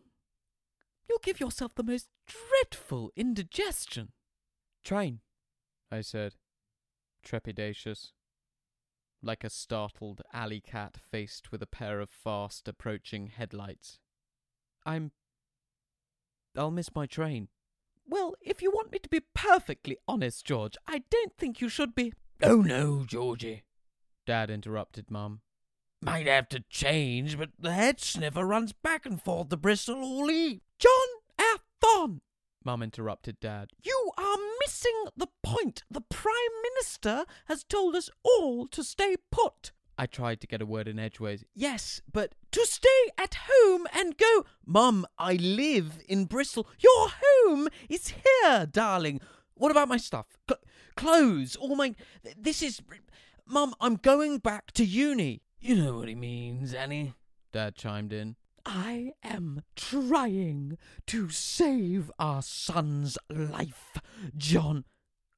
You'll 1.09 1.19
give 1.23 1.40
yourself 1.40 1.75
the 1.75 1.83
most 1.83 2.09
dreadful 2.26 3.11
indigestion. 3.17 4.12
Train, 4.85 5.21
I 5.90 6.02
said, 6.02 6.35
trepidatious, 7.26 8.12
like 9.23 9.45
a 9.45 9.50
startled 9.50 10.23
alley 10.33 10.61
cat 10.61 10.97
faced 11.11 11.52
with 11.52 11.62
a 11.62 11.67
pair 11.67 12.00
of 12.00 12.11
fast 12.11 12.69
approaching 12.69 13.29
headlights. 13.29 13.99
I'm. 14.85 15.12
I'll 16.57 16.71
miss 16.71 16.95
my 16.95 17.07
train. 17.07 17.49
Well, 18.07 18.35
if 18.40 18.61
you 18.61 18.71
want 18.71 18.90
me 18.92 18.99
to 18.99 19.09
be 19.09 19.21
perfectly 19.35 19.97
honest, 20.09 20.45
George, 20.45 20.76
I 20.87 21.02
don't 21.11 21.37
think 21.37 21.61
you 21.61 21.69
should 21.69 21.95
be. 21.95 22.12
Oh 22.42 22.62
no, 22.62 23.04
Georgie. 23.07 23.62
Dad 24.26 24.50
interrupted 24.50 25.11
Mum. 25.11 25.40
Might 26.02 26.26
have 26.26 26.49
to 26.49 26.64
change, 26.71 27.38
but 27.38 27.50
the 27.59 27.73
head 27.73 28.00
sniffer 28.00 28.45
runs 28.45 28.73
back 28.73 29.04
and 29.04 29.21
forth 29.21 29.50
to 29.50 29.56
Bristol 29.56 30.02
all 30.02 30.30
evening. 30.30 30.63
John 30.78 30.91
Athon! 31.39 32.21
Mum 32.65 32.82
interrupted 32.82 33.39
Dad. 33.41 33.71
You 33.82 34.13
are 34.19 34.36
missing 34.60 35.04
the 35.17 35.28
point. 35.43 35.82
The 35.91 36.00
Prime 36.00 36.34
Minister 36.63 37.26
has 37.47 37.65
told 37.65 37.95
us 37.95 38.10
all 38.23 38.67
to 38.69 38.82
stay 38.82 39.17
put. 39.30 39.73
I 40.00 40.06
tried 40.06 40.41
to 40.41 40.47
get 40.47 40.63
a 40.63 40.67
word 40.67 40.89
in 40.89 40.99
edgeways. 40.99 41.45
Yes, 41.54 42.00
but 42.10 42.34
to 42.52 42.65
stay 42.65 43.10
at 43.19 43.36
home 43.50 43.86
and 43.93 44.17
go. 44.17 44.47
Mum, 44.65 45.04
I 45.19 45.34
live 45.34 46.02
in 46.08 46.25
Bristol. 46.25 46.67
Your 46.78 47.10
home 47.23 47.69
is 47.86 48.08
here, 48.08 48.65
darling. 48.65 49.21
What 49.52 49.71
about 49.71 49.89
my 49.89 49.99
stuff? 49.99 50.39
Cl- 50.49 50.63
clothes, 50.97 51.54
all 51.54 51.76
my. 51.76 51.95
This 52.34 52.63
is. 52.63 52.80
Mum, 53.45 53.75
I'm 53.78 53.97
going 53.97 54.39
back 54.39 54.73
to 54.73 54.86
uni. 54.86 55.43
You 55.60 55.76
know 55.76 55.99
what 55.99 56.08
he 56.08 56.15
means, 56.15 56.73
Annie. 56.73 57.13
Dad 57.52 57.75
chimed 57.75 58.15
in. 58.15 58.36
I 58.65 59.13
am 59.23 59.60
trying 59.76 60.78
to 61.08 61.28
save 61.28 62.10
our 62.19 62.41
son's 62.41 63.19
life, 63.28 63.99
John. 64.34 64.86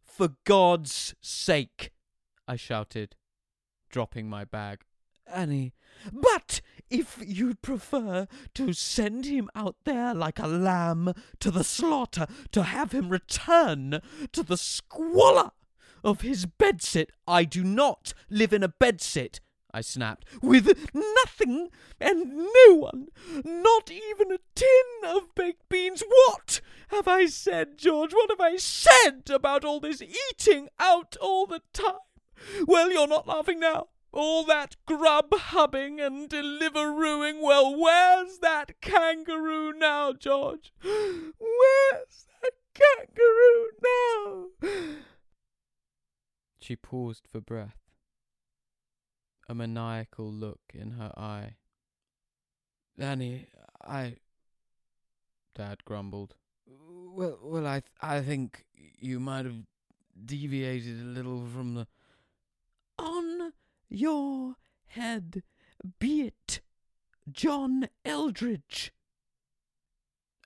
For 0.01 0.37
God's 0.44 1.16
sake, 1.20 1.90
I 2.46 2.55
shouted, 2.55 3.16
dropping 3.92 4.28
my 4.28 4.44
bag. 4.44 4.81
Annie, 5.33 5.72
but 6.12 6.61
if 6.90 7.18
you'd 7.24 7.62
prefer 7.62 8.26
to 8.55 8.72
send 8.72 9.24
him 9.26 9.48
out 9.55 9.76
there 9.85 10.12
like 10.12 10.40
a 10.40 10.48
lamb 10.48 11.14
to 11.38 11.50
the 11.52 11.62
slaughter, 11.62 12.26
to 12.50 12.64
have 12.64 12.92
him 12.92 13.09
return 13.09 14.00
to 14.33 14.42
the 14.42 14.57
squalor 14.57 15.52
of 16.02 16.22
his 16.22 16.46
bedsit, 16.46 17.11
I 17.28 17.44
do 17.44 17.62
not 17.62 18.14
live 18.28 18.52
in 18.52 18.64
a 18.64 18.68
bedsit, 18.68 19.38
I 19.72 19.81
snapped. 19.81 20.26
with 20.42 20.90
nothing 20.92 21.68
and 22.00 22.48
no 22.66 22.74
one, 22.74 23.09
not 23.44 23.90
even 23.90 24.33
a 24.33 24.38
tin 24.55 25.16
of 25.16 25.35
baked 25.35 25.68
beans. 25.68 26.02
What 26.07 26.61
have 26.88 27.07
I 27.09 27.26
said, 27.26 27.78
George? 27.78 28.12
What 28.12 28.31
have 28.31 28.40
I 28.40 28.57
said 28.57 29.31
about 29.31 29.64
all 29.64 29.81
this 29.81 30.02
eating 30.02 30.68
out 30.78 31.16
all 31.20 31.46
the 31.46 31.62
time? 31.72 32.00
Well, 32.66 32.90
you're 32.90 33.09
not 33.09 33.26
laughing 33.26 33.61
now. 33.61 33.88
All 34.12 34.44
that 34.44 34.76
grub 34.87 35.33
hubbing 35.33 36.00
and 36.00 36.28
deliverooing. 36.28 37.40
Well, 37.40 37.74
where's 37.74 38.38
that 38.38 38.81
kangaroo 38.81 39.72
now, 39.72 40.12
George? 40.12 40.72
Where's 40.83 42.26
that 42.42 42.52
kangaroo 42.74 43.68
now? 43.83 44.48
She 46.61 46.76
paused 46.76 47.26
for 47.26 47.40
breath, 47.40 47.78
a 49.48 49.55
maniacal 49.55 50.31
look 50.31 50.61
in 50.74 50.92
her 50.92 51.12
eye. 51.16 51.57
Annie, 52.98 53.48
I. 53.83 54.16
Dad 55.55 55.85
grumbled. 55.85 56.35
Well, 56.66 57.38
well, 57.42 57.66
I, 57.66 57.81
th- 57.81 57.92
I 58.00 58.20
think 58.20 58.64
you 58.72 59.18
might 59.20 59.44
have 59.44 59.66
deviated 60.24 61.00
a 61.00 61.05
little 61.05 61.46
from 61.46 61.74
the. 61.74 61.87
On 63.92 63.98
your 63.98 64.55
head 64.87 65.42
be 65.98 66.22
it, 66.22 66.61
John 67.31 67.88
Eldridge. 68.07 68.90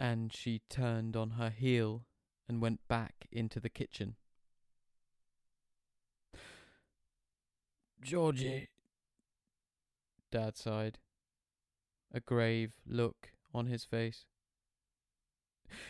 And 0.01 0.33
she 0.33 0.63
turned 0.69 1.17
on 1.17 1.31
her 1.31 1.51
heel 1.51 2.07
and 2.49 2.61
went 2.61 2.81
back 2.89 3.29
into 3.31 3.61
the 3.61 3.69
kitchen. 3.69 4.17
Georgie, 8.03 8.69
Dad 10.31 10.57
sighed, 10.57 10.99
a 12.13 12.21
grave 12.21 12.75
look 12.87 13.33
on 13.55 13.67
his 13.67 13.85
face. 13.85 14.25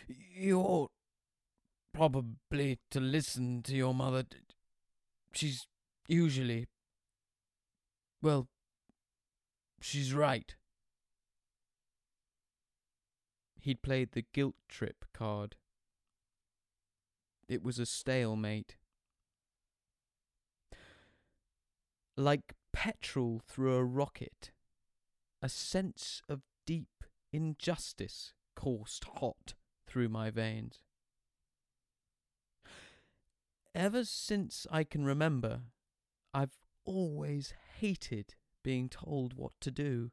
you 0.07 0.59
ought 0.59 0.91
probably 1.91 2.79
to 2.91 2.99
listen 2.99 3.63
to 3.63 3.75
your 3.75 3.93
mother. 3.93 4.23
She's 5.33 5.65
usually. 6.07 6.67
Well, 8.21 8.47
she's 9.79 10.13
right. 10.13 10.55
He'd 13.59 13.81
played 13.81 14.11
the 14.11 14.25
guilt 14.33 14.55
trip 14.67 15.05
card. 15.13 15.55
It 17.47 17.63
was 17.63 17.79
a 17.79 17.85
stalemate. 17.85 18.77
Like 22.15 22.55
petrol 22.73 23.41
through 23.47 23.75
a 23.75 23.83
rocket, 23.83 24.51
a 25.41 25.49
sense 25.49 26.21
of 26.27 26.41
deep 26.65 27.03
injustice 27.31 28.33
coursed 28.55 29.05
hot 29.19 29.53
through 29.85 30.09
my 30.09 30.29
veins. 30.29 30.81
Ever 33.75 34.03
since 34.03 34.65
I 34.71 34.83
can 34.83 35.05
remember, 35.05 35.61
I've 36.33 36.57
always 36.87 37.53
hated 37.79 38.33
being 38.63 38.89
told 38.89 39.35
what 39.35 39.53
to 39.61 39.69
do. 39.69 40.09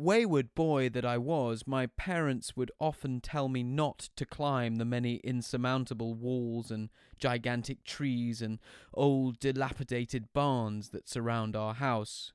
wayward 0.00 0.54
boy 0.54 0.88
that 0.88 1.04
I 1.04 1.18
was, 1.18 1.66
my 1.66 1.86
parents 1.86 2.56
would 2.56 2.72
often 2.80 3.20
tell 3.20 3.48
me 3.48 3.62
not 3.62 4.08
to 4.16 4.24
climb 4.24 4.76
the 4.76 4.84
many 4.84 5.16
insurmountable 5.16 6.14
walls 6.14 6.70
and 6.70 6.88
gigantic 7.18 7.84
trees 7.84 8.40
and 8.40 8.58
old 8.94 9.38
dilapidated 9.38 10.32
barns 10.32 10.88
that 10.90 11.08
surround 11.08 11.54
our 11.54 11.74
house. 11.74 12.32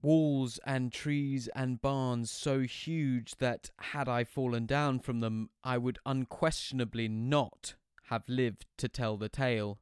Walls 0.00 0.60
and 0.64 0.92
trees 0.92 1.48
and 1.56 1.80
barns 1.80 2.30
so 2.30 2.60
huge 2.60 3.36
that, 3.36 3.70
had 3.78 4.08
I 4.08 4.22
fallen 4.22 4.66
down 4.66 5.00
from 5.00 5.20
them, 5.20 5.50
I 5.64 5.78
would 5.78 5.98
unquestionably 6.06 7.08
not 7.08 7.74
have 8.10 8.28
lived 8.28 8.66
to 8.78 8.88
tell 8.88 9.16
the 9.16 9.30
tale. 9.30 9.80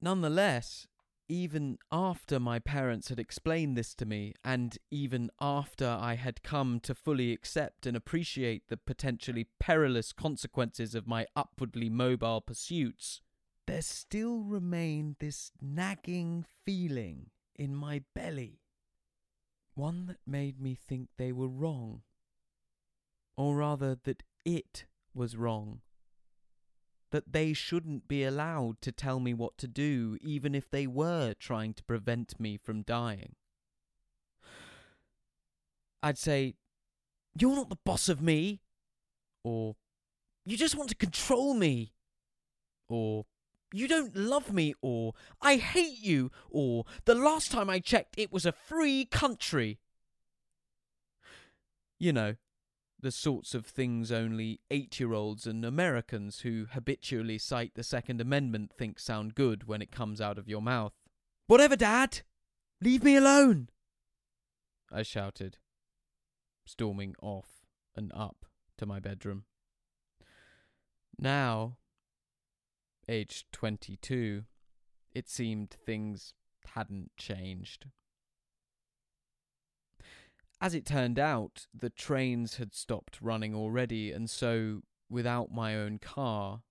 Nonetheless, 0.00 0.86
even 1.28 1.78
after 1.90 2.38
my 2.38 2.58
parents 2.58 3.08
had 3.08 3.18
explained 3.18 3.76
this 3.76 3.94
to 3.94 4.06
me, 4.06 4.34
and 4.44 4.78
even 4.90 5.30
after 5.40 5.86
I 5.86 6.14
had 6.14 6.42
come 6.42 6.78
to 6.80 6.94
fully 6.94 7.32
accept 7.32 7.86
and 7.86 7.96
appreciate 7.96 8.68
the 8.68 8.76
potentially 8.76 9.48
perilous 9.58 10.12
consequences 10.12 10.94
of 10.94 11.06
my 11.06 11.26
upwardly 11.34 11.90
mobile 11.90 12.40
pursuits, 12.40 13.20
there 13.66 13.82
still 13.82 14.42
remained 14.42 15.16
this 15.18 15.50
nagging 15.60 16.44
feeling 16.64 17.30
in 17.56 17.74
my 17.74 18.02
belly. 18.14 18.60
One 19.74 20.06
that 20.06 20.20
made 20.26 20.60
me 20.60 20.74
think 20.74 21.08
they 21.16 21.32
were 21.32 21.48
wrong. 21.48 22.02
Or 23.36 23.56
rather, 23.56 23.96
that 24.04 24.22
it 24.44 24.86
was 25.12 25.36
wrong 25.36 25.80
that 27.10 27.32
they 27.32 27.52
shouldn't 27.52 28.08
be 28.08 28.24
allowed 28.24 28.80
to 28.82 28.92
tell 28.92 29.20
me 29.20 29.32
what 29.32 29.56
to 29.58 29.68
do, 29.68 30.18
even 30.20 30.54
if 30.54 30.70
they 30.70 30.86
were 30.86 31.34
trying 31.38 31.74
to 31.74 31.84
prevent 31.84 32.38
me 32.40 32.56
from 32.56 32.82
dying. 32.82 33.36
I'd 36.02 36.18
say, 36.18 36.54
You're 37.38 37.56
not 37.56 37.70
the 37.70 37.78
boss 37.84 38.08
of 38.08 38.20
me. 38.20 38.60
Or, 39.44 39.76
You 40.44 40.56
just 40.56 40.76
want 40.76 40.88
to 40.90 40.96
control 40.96 41.54
me. 41.54 41.92
Or, 42.88 43.26
You 43.72 43.88
don't 43.88 44.14
love 44.16 44.52
me. 44.52 44.74
Or, 44.82 45.14
I 45.40 45.56
hate 45.56 45.98
you. 46.00 46.30
Or, 46.50 46.84
The 47.04 47.14
last 47.14 47.50
time 47.50 47.70
I 47.70 47.78
checked, 47.78 48.14
it 48.18 48.32
was 48.32 48.46
a 48.46 48.52
free 48.52 49.04
country. 49.04 49.78
You 51.98 52.12
know, 52.12 52.36
the 53.00 53.10
sorts 53.10 53.54
of 53.54 53.66
things 53.66 54.10
only 54.10 54.60
eight 54.70 54.98
year 54.98 55.12
olds 55.12 55.46
and 55.46 55.64
Americans 55.64 56.40
who 56.40 56.66
habitually 56.72 57.38
cite 57.38 57.74
the 57.74 57.82
Second 57.82 58.20
Amendment 58.20 58.72
think 58.72 58.98
sound 58.98 59.34
good 59.34 59.66
when 59.68 59.82
it 59.82 59.90
comes 59.90 60.20
out 60.20 60.38
of 60.38 60.48
your 60.48 60.62
mouth. 60.62 60.92
Whatever, 61.46 61.76
Dad! 61.76 62.22
Leave 62.80 63.04
me 63.04 63.16
alone! 63.16 63.68
I 64.90 65.02
shouted, 65.02 65.58
storming 66.64 67.14
off 67.20 67.66
and 67.94 68.12
up 68.14 68.46
to 68.78 68.86
my 68.86 69.00
bedroom. 69.00 69.44
Now, 71.18 71.78
aged 73.08 73.46
22, 73.52 74.44
it 75.12 75.28
seemed 75.28 75.70
things 75.70 76.34
hadn't 76.74 77.10
changed. 77.16 77.86
As 80.66 80.74
it 80.74 80.84
turned 80.84 81.20
out, 81.20 81.68
the 81.72 81.90
trains 81.90 82.56
had 82.56 82.74
stopped 82.74 83.22
running 83.22 83.54
already, 83.54 84.10
and 84.10 84.28
so, 84.28 84.80
without 85.08 85.52
my 85.52 85.76
own 85.76 86.00
car, 86.00 86.64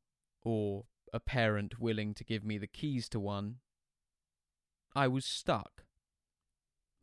or 0.44 0.84
a 1.14 1.22
parent 1.22 1.80
willing 1.80 2.14
to 2.16 2.26
give 2.26 2.44
me 2.44 2.58
the 2.58 2.68
keys 2.68 3.08
to 3.08 3.22
one, 3.22 3.60
I 4.94 5.08
was 5.08 5.24
stuck. 5.24 5.86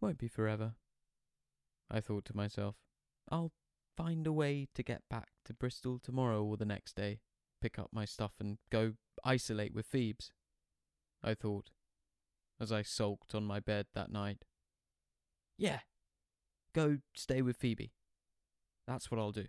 Won't 0.02 0.18
be 0.18 0.28
forever, 0.28 0.74
I 1.90 2.02
thought 2.02 2.26
to 2.26 2.36
myself. 2.36 2.74
I'll 3.30 3.52
find 3.96 4.26
a 4.26 4.32
way 4.32 4.68
to 4.74 4.82
get 4.82 5.08
back 5.08 5.30
to 5.46 5.54
Bristol 5.54 5.98
tomorrow 5.98 6.44
or 6.44 6.58
the 6.58 6.66
next 6.66 6.94
day, 6.94 7.20
pick 7.62 7.78
up 7.78 7.88
my 7.90 8.04
stuff 8.04 8.32
and 8.38 8.58
go 8.70 8.96
isolate 9.24 9.72
with 9.72 9.86
Phoebes, 9.86 10.30
I 11.24 11.32
thought, 11.32 11.70
as 12.60 12.70
I 12.70 12.82
sulked 12.82 13.34
on 13.34 13.44
my 13.44 13.60
bed 13.60 13.86
that 13.94 14.12
night. 14.12 14.44
Yeah, 15.56 15.78
Go 16.74 16.98
stay 17.14 17.42
with 17.42 17.56
Phoebe. 17.56 17.92
That's 18.86 19.10
what 19.10 19.20
I'll 19.20 19.32
do. 19.32 19.46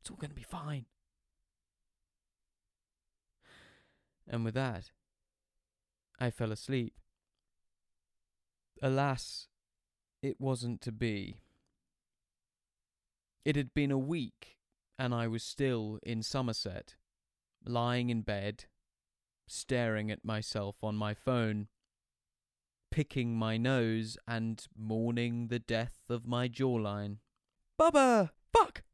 It's 0.00 0.10
all 0.10 0.16
going 0.16 0.30
to 0.30 0.36
be 0.36 0.42
fine. 0.42 0.86
And 4.28 4.44
with 4.44 4.54
that, 4.54 4.90
I 6.18 6.30
fell 6.30 6.52
asleep. 6.52 6.94
Alas, 8.82 9.48
it 10.22 10.40
wasn't 10.40 10.80
to 10.82 10.92
be. 10.92 11.38
It 13.44 13.56
had 13.56 13.74
been 13.74 13.90
a 13.90 13.98
week, 13.98 14.58
and 14.98 15.14
I 15.14 15.28
was 15.28 15.42
still 15.42 15.98
in 16.02 16.22
Somerset, 16.22 16.94
lying 17.64 18.08
in 18.08 18.22
bed, 18.22 18.64
staring 19.46 20.10
at 20.10 20.24
myself 20.24 20.76
on 20.82 20.96
my 20.96 21.12
phone, 21.12 21.68
picking 22.94 23.36
my 23.36 23.56
nose 23.56 24.16
and 24.24 24.68
mourning 24.78 25.48
the 25.48 25.58
death 25.58 26.04
of 26.08 26.28
my 26.28 26.48
jawline. 26.48 27.16
Bubba! 27.76 28.30
Fuck! 28.52 28.84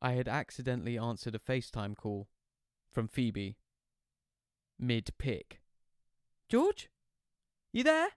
I 0.00 0.14
had 0.14 0.26
accidentally 0.26 0.98
answered 0.98 1.36
a 1.36 1.38
FaceTime 1.38 1.96
call 1.96 2.26
from 2.90 3.06
Phoebe. 3.06 3.56
Mid 4.80 5.10
pick. 5.16 5.60
George? 6.48 6.90
You 7.72 7.84
there? 7.84 8.08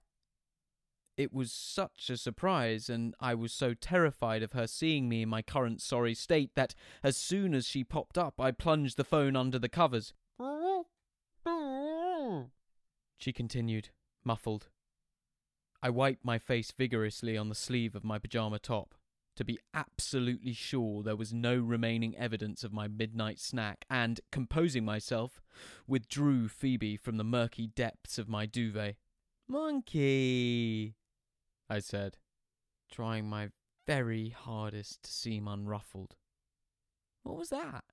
It 1.16 1.32
was 1.32 1.52
such 1.52 2.10
a 2.10 2.18
surprise, 2.18 2.90
and 2.90 3.14
I 3.20 3.36
was 3.36 3.54
so 3.54 3.76
terrified 3.76 4.42
of 4.42 4.54
her 4.54 4.66
seeing 4.66 5.08
me 5.08 5.22
in 5.22 5.30
my 5.30 5.44
current 5.44 5.80
sorry 5.80 6.16
state 6.16 6.56
that 6.56 6.74
as 7.04 7.16
soon 7.16 7.54
as 7.54 7.68
she 7.68 7.84
popped 7.84 8.18
up, 8.18 8.42
I 8.42 8.50
plunged 8.50 8.98
the 8.98 9.04
phone 9.04 9.36
under 9.36 9.60
the 9.60 9.70
covers. 9.70 10.16
She 13.18 13.32
continued, 13.32 13.90
muffled. 14.26 14.68
I 15.82 15.90
wiped 15.90 16.26
my 16.26 16.40
face 16.40 16.72
vigorously 16.72 17.38
on 17.38 17.50
the 17.50 17.56
sleeve 17.56 17.96
of 17.96 18.04
my 18.04 18.18
pyjama 18.18 18.60
top 18.60 18.96
to 19.36 19.44
be 19.44 19.60
absolutely 19.74 20.54
sure 20.54 21.04
there 21.04 21.16
was 21.16 21.34
no 21.34 21.58
remaining 21.58 22.16
evidence 22.18 22.64
of 22.64 22.72
my 22.72 22.88
midnight 22.88 23.40
snack, 23.40 23.86
and, 23.90 24.22
composing 24.32 24.86
myself, 24.86 25.42
withdrew 25.88 26.48
Phoebe 26.48 26.98
from 26.98 27.18
the 27.18 27.24
murky 27.24 27.68
depths 27.68 28.18
of 28.18 28.30
my 28.30 28.46
duvet. 28.46 28.96
Monkey, 29.48 30.96
I 31.70 31.80
said, 31.80 32.18
trying 32.90 33.28
my 33.28 33.50
very 33.86 34.30
hardest 34.30 35.04
to 35.04 35.12
seem 35.12 35.48
unruffled. 35.48 36.16
What 37.24 37.38
was 37.38 37.50
that? 37.50 37.84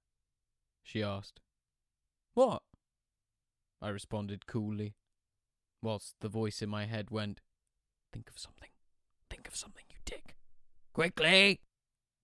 she 0.82 1.02
asked. 1.02 1.40
What? 2.34 2.62
I 3.80 3.88
responded 3.88 4.46
coolly 4.46 4.94
whilst 5.82 6.14
the 6.20 6.28
voice 6.28 6.62
in 6.62 6.68
my 6.68 6.86
head 6.86 7.10
went, 7.10 7.40
Think 8.12 8.28
of 8.28 8.38
something. 8.38 8.68
Think 9.30 9.48
of 9.48 9.56
something, 9.56 9.84
you 9.90 9.96
dick. 10.04 10.36
Quickly! 10.92 11.60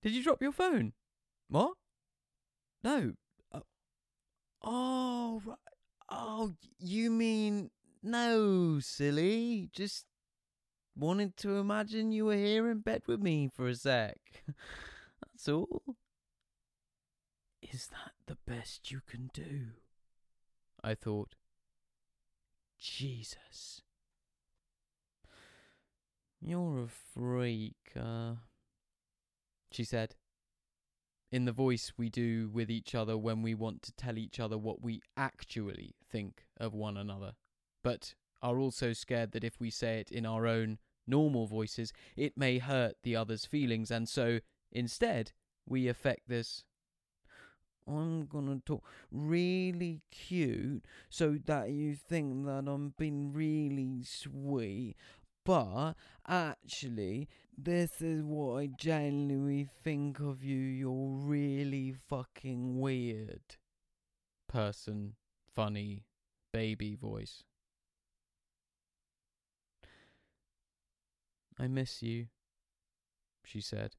Did 0.02 0.12
you 0.12 0.22
drop 0.22 0.42
your 0.42 0.52
phone? 0.52 0.92
What? 1.48 1.74
No. 2.84 3.14
Uh, 3.52 3.60
oh, 4.62 5.40
right. 5.44 5.56
Oh, 6.10 6.54
you 6.78 7.10
mean. 7.10 7.70
No, 8.02 8.78
silly. 8.80 9.70
Just 9.72 10.04
wanted 10.94 11.36
to 11.38 11.56
imagine 11.56 12.12
you 12.12 12.26
were 12.26 12.36
here 12.36 12.70
in 12.70 12.80
bed 12.80 13.02
with 13.06 13.20
me 13.20 13.48
for 13.52 13.68
a 13.68 13.74
sec. 13.74 14.18
That's 15.22 15.48
all. 15.48 15.96
Is 17.62 17.88
that 17.88 18.12
the 18.26 18.38
best 18.46 18.90
you 18.90 19.00
can 19.06 19.30
do? 19.32 19.68
I 20.84 20.94
thought. 20.94 21.34
Jesus. 22.78 23.82
You're 26.40 26.84
a 26.84 26.88
freak, 26.88 27.76
uh, 27.98 28.34
she 29.72 29.84
said, 29.84 30.14
in 31.30 31.44
the 31.44 31.52
voice 31.52 31.92
we 31.96 32.08
do 32.08 32.48
with 32.48 32.70
each 32.70 32.94
other 32.94 33.18
when 33.18 33.42
we 33.42 33.54
want 33.54 33.82
to 33.82 33.92
tell 33.92 34.16
each 34.16 34.40
other 34.40 34.56
what 34.56 34.82
we 34.82 35.02
actually 35.16 35.94
think 36.10 36.44
of 36.58 36.74
one 36.74 36.96
another, 36.96 37.32
but 37.82 38.14
are 38.40 38.58
also 38.58 38.92
scared 38.92 39.32
that 39.32 39.44
if 39.44 39.60
we 39.60 39.70
say 39.70 39.98
it 39.98 40.10
in 40.10 40.24
our 40.24 40.46
own 40.46 40.78
normal 41.06 41.46
voices, 41.46 41.92
it 42.16 42.36
may 42.36 42.58
hurt 42.58 42.94
the 43.02 43.16
other's 43.16 43.44
feelings, 43.44 43.90
and 43.90 44.08
so, 44.08 44.38
instead, 44.70 45.32
we 45.66 45.88
affect 45.88 46.28
this 46.28 46.64
I'm 47.88 48.26
gonna 48.26 48.60
talk 48.64 48.84
really 49.10 50.02
cute 50.10 50.84
so 51.08 51.38
that 51.46 51.70
you 51.70 51.94
think 51.94 52.46
that 52.46 52.64
I'm 52.68 52.94
being 52.98 53.32
really 53.32 54.02
sweet. 54.04 54.96
But 55.44 55.94
actually, 56.26 57.28
this 57.56 58.02
is 58.02 58.22
what 58.22 58.58
I 58.58 58.66
genuinely 58.66 59.68
think 59.82 60.20
of 60.20 60.44
you. 60.44 60.58
You're 60.58 61.08
really 61.08 61.94
fucking 62.08 62.78
weird. 62.78 63.56
Person, 64.48 65.14
funny, 65.54 66.04
baby 66.52 66.94
voice. 66.94 67.44
I 71.58 71.66
miss 71.66 72.02
you, 72.02 72.28
she 73.44 73.60
said. 73.60 73.96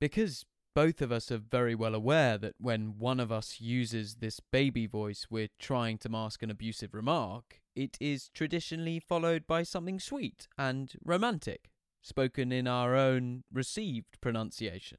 Because 0.00 0.44
both 0.74 1.02
of 1.02 1.12
us 1.12 1.30
are 1.30 1.38
very 1.38 1.74
well 1.74 1.94
aware 1.94 2.38
that 2.38 2.54
when 2.58 2.98
one 2.98 3.20
of 3.20 3.30
us 3.30 3.60
uses 3.60 4.16
this 4.16 4.40
baby 4.40 4.86
voice, 4.86 5.26
we're 5.30 5.48
trying 5.58 5.98
to 5.98 6.08
mask 6.08 6.42
an 6.42 6.50
abusive 6.50 6.94
remark, 6.94 7.60
it 7.74 7.96
is 8.00 8.30
traditionally 8.34 8.98
followed 8.98 9.46
by 9.46 9.62
something 9.62 10.00
sweet 10.00 10.48
and 10.58 10.92
romantic, 11.04 11.70
spoken 12.00 12.52
in 12.52 12.66
our 12.66 12.94
own 12.94 13.44
received 13.52 14.20
pronunciation. 14.20 14.98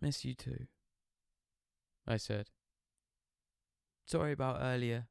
Miss 0.00 0.24
you 0.24 0.34
too, 0.34 0.66
I 2.06 2.16
said. 2.16 2.50
Sorry 4.06 4.32
about 4.32 4.58
earlier. 4.60 5.06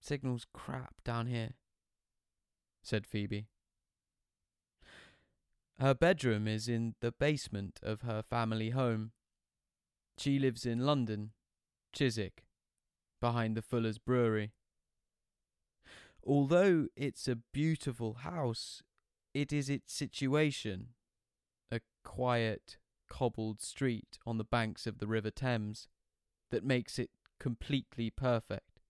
Signal's 0.00 0.46
crap 0.52 1.02
down 1.02 1.26
here, 1.26 1.54
said 2.82 3.06
Phoebe. 3.06 3.48
Her 5.80 5.94
bedroom 5.94 6.46
is 6.46 6.68
in 6.68 6.94
the 7.00 7.12
basement 7.12 7.80
of 7.82 8.02
her 8.02 8.22
family 8.22 8.70
home. 8.70 9.12
She 10.16 10.38
lives 10.38 10.64
in 10.64 10.86
London, 10.86 11.32
Chiswick, 11.92 12.44
behind 13.20 13.56
the 13.56 13.62
Fuller's 13.62 13.98
Brewery. 13.98 14.52
Although 16.24 16.86
it's 16.96 17.28
a 17.28 17.36
beautiful 17.52 18.14
house, 18.14 18.82
it 19.34 19.52
is 19.52 19.68
its 19.68 19.92
situation 19.92 20.90
a 21.70 21.80
quiet, 22.04 22.78
cobbled 23.08 23.60
street 23.60 24.18
on 24.24 24.38
the 24.38 24.44
banks 24.44 24.86
of 24.86 24.98
the 24.98 25.06
River 25.08 25.30
Thames 25.30 25.88
that 26.50 26.64
makes 26.64 26.98
it 26.98 27.10
completely 27.40 28.10
perfect. 28.10 28.80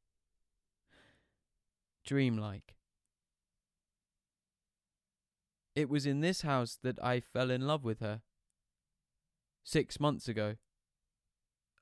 Dreamlike. 2.05 2.74
It 5.75 5.89
was 5.89 6.07
in 6.07 6.21
this 6.21 6.43
house 6.43 6.79
that 6.83 7.03
I 7.03 7.21
fell 7.21 7.51
in 7.51 7.67
love 7.67 7.85
with 7.85 8.01
her. 8.01 8.23
Six 9.65 9.99
months 9.99 10.29
ago. 10.29 10.57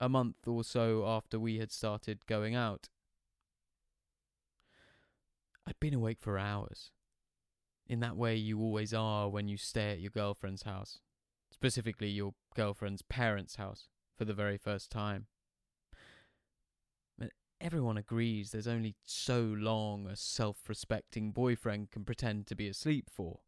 A 0.01 0.09
month 0.09 0.47
or 0.47 0.65
so 0.65 1.07
after 1.07 1.39
we 1.39 1.59
had 1.59 1.71
started 1.71 2.27
going 2.27 2.55
out. 2.55 2.89
I'd 5.67 5.79
been 5.79 5.95
awake 5.95 6.21
for 6.21 6.39
hours. 6.39 6.91
In 7.87 8.01
that 8.01 8.17
way 8.17 8.35
you 8.37 8.59
always 8.61 8.95
are 8.95 9.29
when 9.29 9.49
you 9.49 9.57
stay 9.57 9.93
at 9.93 10.01
your 10.01 10.11
girlfriend's 10.11 10.63
house, 10.63 11.01
specifically 11.51 12.09
your 12.09 12.35
girlfriend's 12.57 13.03
parents' 13.03 13.57
house, 13.57 13.89
for 14.17 14.25
the 14.25 14.35
very 14.35 14.57
first 14.57 14.91
time. 14.91 15.27
Everyone 17.61 17.97
agrees 17.97 18.51
there's 18.51 18.67
only 18.67 18.97
so 19.05 19.41
long 19.41 20.09
a 20.09 20.17
self 20.17 20.69
respecting 20.69 21.31
boyfriend 21.31 21.93
can 21.93 22.05
pretend 22.05 22.49
to 22.49 22.57
be 22.57 22.67
asleep 22.67 23.09
for. 23.09 23.39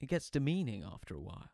It 0.00 0.06
gets 0.06 0.30
demeaning 0.30 0.84
after 0.84 1.14
a 1.14 1.20
while. 1.20 1.50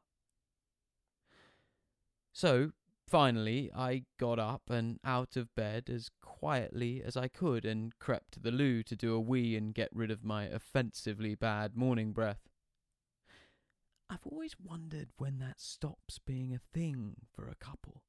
So, 2.32 2.72
finally, 3.06 3.70
I 3.74 4.04
got 4.18 4.38
up 4.38 4.62
and 4.68 4.98
out 5.04 5.36
of 5.36 5.54
bed 5.54 5.90
as 5.90 6.10
quietly 6.22 7.02
as 7.04 7.16
I 7.16 7.28
could 7.28 7.64
and 7.64 7.96
crept 7.98 8.32
to 8.32 8.40
the 8.40 8.50
loo 8.50 8.82
to 8.84 8.96
do 8.96 9.14
a 9.14 9.20
wee 9.20 9.56
and 9.56 9.74
get 9.74 9.90
rid 9.92 10.10
of 10.10 10.24
my 10.24 10.44
offensively 10.44 11.34
bad 11.34 11.76
morning 11.76 12.12
breath. 12.12 12.48
I've 14.08 14.26
always 14.26 14.56
wondered 14.58 15.08
when 15.16 15.38
that 15.38 15.60
stops 15.60 16.18
being 16.18 16.52
a 16.54 16.58
thing 16.58 17.14
for 17.34 17.48
a 17.48 17.54
couple. 17.54 18.02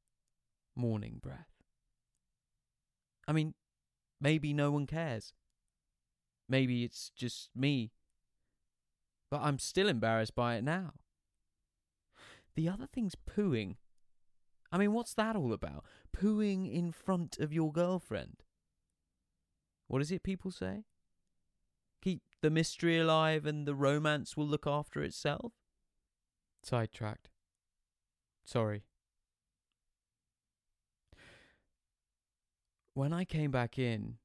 Morning 0.75 1.19
breath. 1.21 1.53
I 3.27 3.31
mean, 3.31 3.53
maybe 4.19 4.53
no 4.53 4.71
one 4.71 4.87
cares. 4.87 5.33
Maybe 6.49 6.83
it's 6.83 7.09
just 7.15 7.49
me 7.55 7.91
but 9.33 9.41
I'm 9.41 9.57
still 9.57 9.89
embarrassed 9.89 10.35
by 10.35 10.57
it 10.57 10.63
now. 10.63 10.93
The 12.53 12.69
other 12.69 12.85
thing's 12.85 13.15
pooing. 13.15 13.77
I 14.71 14.77
mean, 14.77 14.93
what's 14.93 15.15
that 15.15 15.35
all 15.35 15.51
about? 15.51 15.85
Pooing 16.15 16.71
in 16.71 16.91
front 16.91 17.39
of 17.39 17.51
your 17.51 17.71
girlfriend. 17.71 18.43
What 19.87 20.03
is 20.03 20.11
it 20.11 20.21
people 20.21 20.51
say? 20.51 20.83
Keep 22.03 22.21
the 22.43 22.51
mystery 22.51 22.99
alive 22.99 23.47
and 23.47 23.67
the 23.67 23.73
romance 23.73 24.37
will 24.37 24.45
look 24.45 24.67
after 24.67 25.01
itself? 25.01 25.53
Sidetracked. 26.61 27.31
Sorry. 28.45 28.83
When 32.93 33.11
I 33.11 33.25
came 33.25 33.49
back 33.49 33.79
in, 33.79 34.17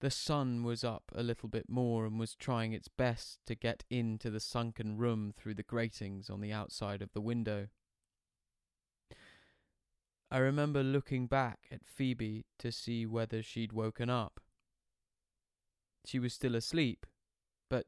the 0.00 0.10
sun 0.10 0.62
was 0.62 0.82
up 0.82 1.12
a 1.14 1.22
little 1.22 1.48
bit 1.48 1.68
more 1.68 2.06
and 2.06 2.18
was 2.18 2.34
trying 2.34 2.72
its 2.72 2.88
best 2.88 3.38
to 3.46 3.54
get 3.54 3.84
into 3.90 4.30
the 4.30 4.40
sunken 4.40 4.96
room 4.96 5.32
through 5.36 5.54
the 5.54 5.62
gratings 5.62 6.30
on 6.30 6.40
the 6.40 6.52
outside 6.52 7.02
of 7.02 7.12
the 7.12 7.20
window. 7.20 7.68
I 10.30 10.38
remember 10.38 10.82
looking 10.82 11.26
back 11.26 11.66
at 11.70 11.84
Phoebe 11.84 12.46
to 12.60 12.72
see 12.72 13.04
whether 13.04 13.42
she'd 13.42 13.72
woken 13.72 14.08
up. 14.08 14.40
She 16.06 16.18
was 16.18 16.32
still 16.32 16.54
asleep, 16.54 17.04
but 17.68 17.86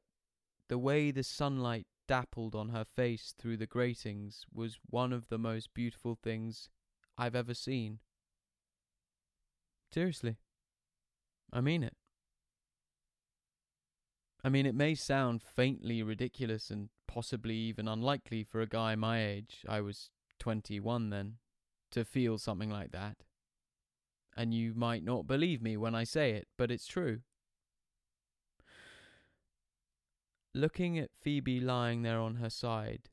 the 0.68 0.79
way 0.79 1.11
the 1.11 1.22
sunlight 1.22 1.87
dappled 2.07 2.55
on 2.55 2.70
her 2.70 2.85
face 2.85 3.33
through 3.38 3.57
the 3.57 3.66
gratings 3.66 4.44
was 4.53 4.79
one 4.90 5.14
of 5.14 5.29
the 5.29 5.38
most 5.38 5.72
beautiful 5.72 6.18
things 6.20 6.68
I've 7.16 7.37
ever 7.37 7.55
seen. 7.55 8.01
Seriously. 9.90 10.37
I 11.53 11.61
mean 11.61 11.83
it. 11.83 11.94
I 14.45 14.49
mean, 14.49 14.67
it 14.67 14.75
may 14.75 14.95
sound 14.95 15.43
faintly 15.43 16.03
ridiculous 16.03 16.71
and 16.71 16.89
possibly 17.07 17.55
even 17.55 17.87
unlikely 17.87 18.43
for 18.43 18.61
a 18.61 18.67
guy 18.67 18.95
my 18.97 19.25
age, 19.25 19.65
I 19.69 19.81
was 19.81 20.11
21 20.41 21.11
then, 21.11 21.35
to 21.93 22.05
feel 22.05 22.39
something 22.39 22.71
like 22.71 22.91
that. 22.93 23.19
And 24.37 24.53
you 24.53 24.75
might 24.75 25.05
not 25.05 25.27
believe 25.27 25.63
me 25.63 25.77
when 25.77 25.95
I 25.95 26.05
say 26.05 26.33
it, 26.33 26.49
but 26.57 26.71
it's 26.71 26.87
true. 26.87 27.21
Looking 30.55 30.99
at 30.99 31.15
Phoebe 31.15 31.61
lying 31.61 32.03
there 32.03 32.19
on 32.19 32.37
her 32.37 32.51
side, 32.51 33.11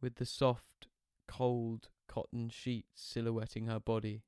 with 0.00 0.16
the 0.16 0.26
soft, 0.26 0.88
cold 1.28 1.88
cotton 2.08 2.50
sheets 2.50 3.02
silhouetting 3.02 3.66
her 3.66 3.80
body, 3.80 4.22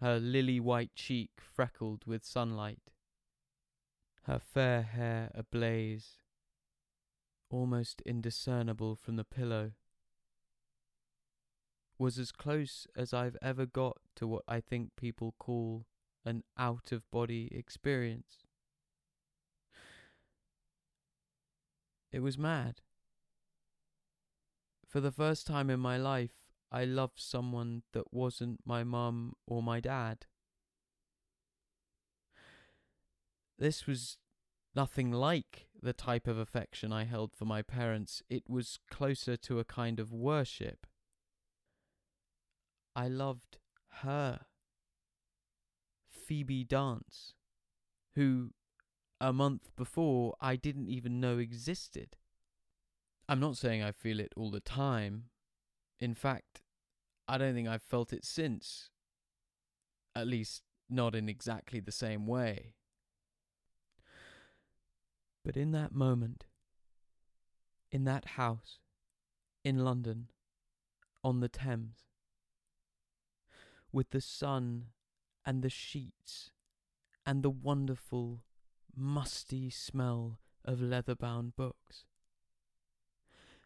her 0.00 0.18
lily 0.18 0.60
white 0.60 0.94
cheek 0.94 1.30
freckled 1.38 2.04
with 2.06 2.24
sunlight, 2.24 2.91
her 4.24 4.38
fair 4.38 4.82
hair 4.82 5.30
ablaze, 5.34 6.18
almost 7.50 8.00
indiscernible 8.02 8.96
from 8.96 9.16
the 9.16 9.24
pillow, 9.24 9.72
was 11.98 12.18
as 12.18 12.32
close 12.32 12.86
as 12.96 13.12
I've 13.12 13.36
ever 13.42 13.66
got 13.66 13.98
to 14.16 14.26
what 14.26 14.42
I 14.48 14.60
think 14.60 14.90
people 14.96 15.34
call 15.38 15.86
an 16.24 16.44
out 16.58 16.92
of 16.92 17.10
body 17.10 17.48
experience. 17.52 18.44
It 22.10 22.20
was 22.20 22.38
mad. 22.38 22.80
For 24.86 25.00
the 25.00 25.12
first 25.12 25.46
time 25.46 25.70
in 25.70 25.80
my 25.80 25.96
life, 25.96 26.32
I 26.70 26.84
loved 26.84 27.18
someone 27.18 27.82
that 27.92 28.12
wasn't 28.12 28.60
my 28.66 28.84
mum 28.84 29.34
or 29.46 29.62
my 29.62 29.80
dad. 29.80 30.26
This 33.62 33.86
was 33.86 34.18
nothing 34.74 35.12
like 35.12 35.68
the 35.80 35.92
type 35.92 36.26
of 36.26 36.36
affection 36.36 36.92
I 36.92 37.04
held 37.04 37.32
for 37.32 37.44
my 37.44 37.62
parents. 37.62 38.20
It 38.28 38.50
was 38.50 38.80
closer 38.90 39.36
to 39.36 39.60
a 39.60 39.64
kind 39.64 40.00
of 40.00 40.12
worship. 40.12 40.84
I 42.96 43.06
loved 43.06 43.58
her, 44.00 44.40
Phoebe 46.10 46.64
Dance, 46.64 47.34
who 48.16 48.50
a 49.20 49.32
month 49.32 49.70
before 49.76 50.34
I 50.40 50.56
didn't 50.56 50.88
even 50.88 51.20
know 51.20 51.38
existed. 51.38 52.16
I'm 53.28 53.38
not 53.38 53.56
saying 53.56 53.80
I 53.80 53.92
feel 53.92 54.18
it 54.18 54.32
all 54.36 54.50
the 54.50 54.58
time. 54.58 55.26
In 56.00 56.16
fact, 56.16 56.62
I 57.28 57.38
don't 57.38 57.54
think 57.54 57.68
I've 57.68 57.84
felt 57.84 58.12
it 58.12 58.24
since. 58.24 58.90
At 60.16 60.26
least, 60.26 60.64
not 60.90 61.14
in 61.14 61.28
exactly 61.28 61.78
the 61.78 61.92
same 61.92 62.26
way. 62.26 62.74
But 65.44 65.56
in 65.56 65.72
that 65.72 65.92
moment, 65.92 66.44
in 67.90 68.04
that 68.04 68.24
house, 68.24 68.78
in 69.64 69.84
London, 69.84 70.28
on 71.24 71.40
the 71.40 71.48
Thames, 71.48 72.04
with 73.92 74.10
the 74.10 74.20
sun 74.20 74.86
and 75.44 75.62
the 75.62 75.70
sheets 75.70 76.50
and 77.26 77.42
the 77.42 77.50
wonderful, 77.50 78.44
musty 78.94 79.70
smell 79.70 80.38
of 80.64 80.80
leather 80.80 81.14
bound 81.14 81.56
books, 81.56 82.04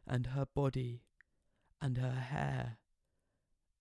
and 0.06 0.28
her 0.28 0.46
body 0.46 1.02
and 1.80 1.98
her 1.98 2.12
hair 2.12 2.78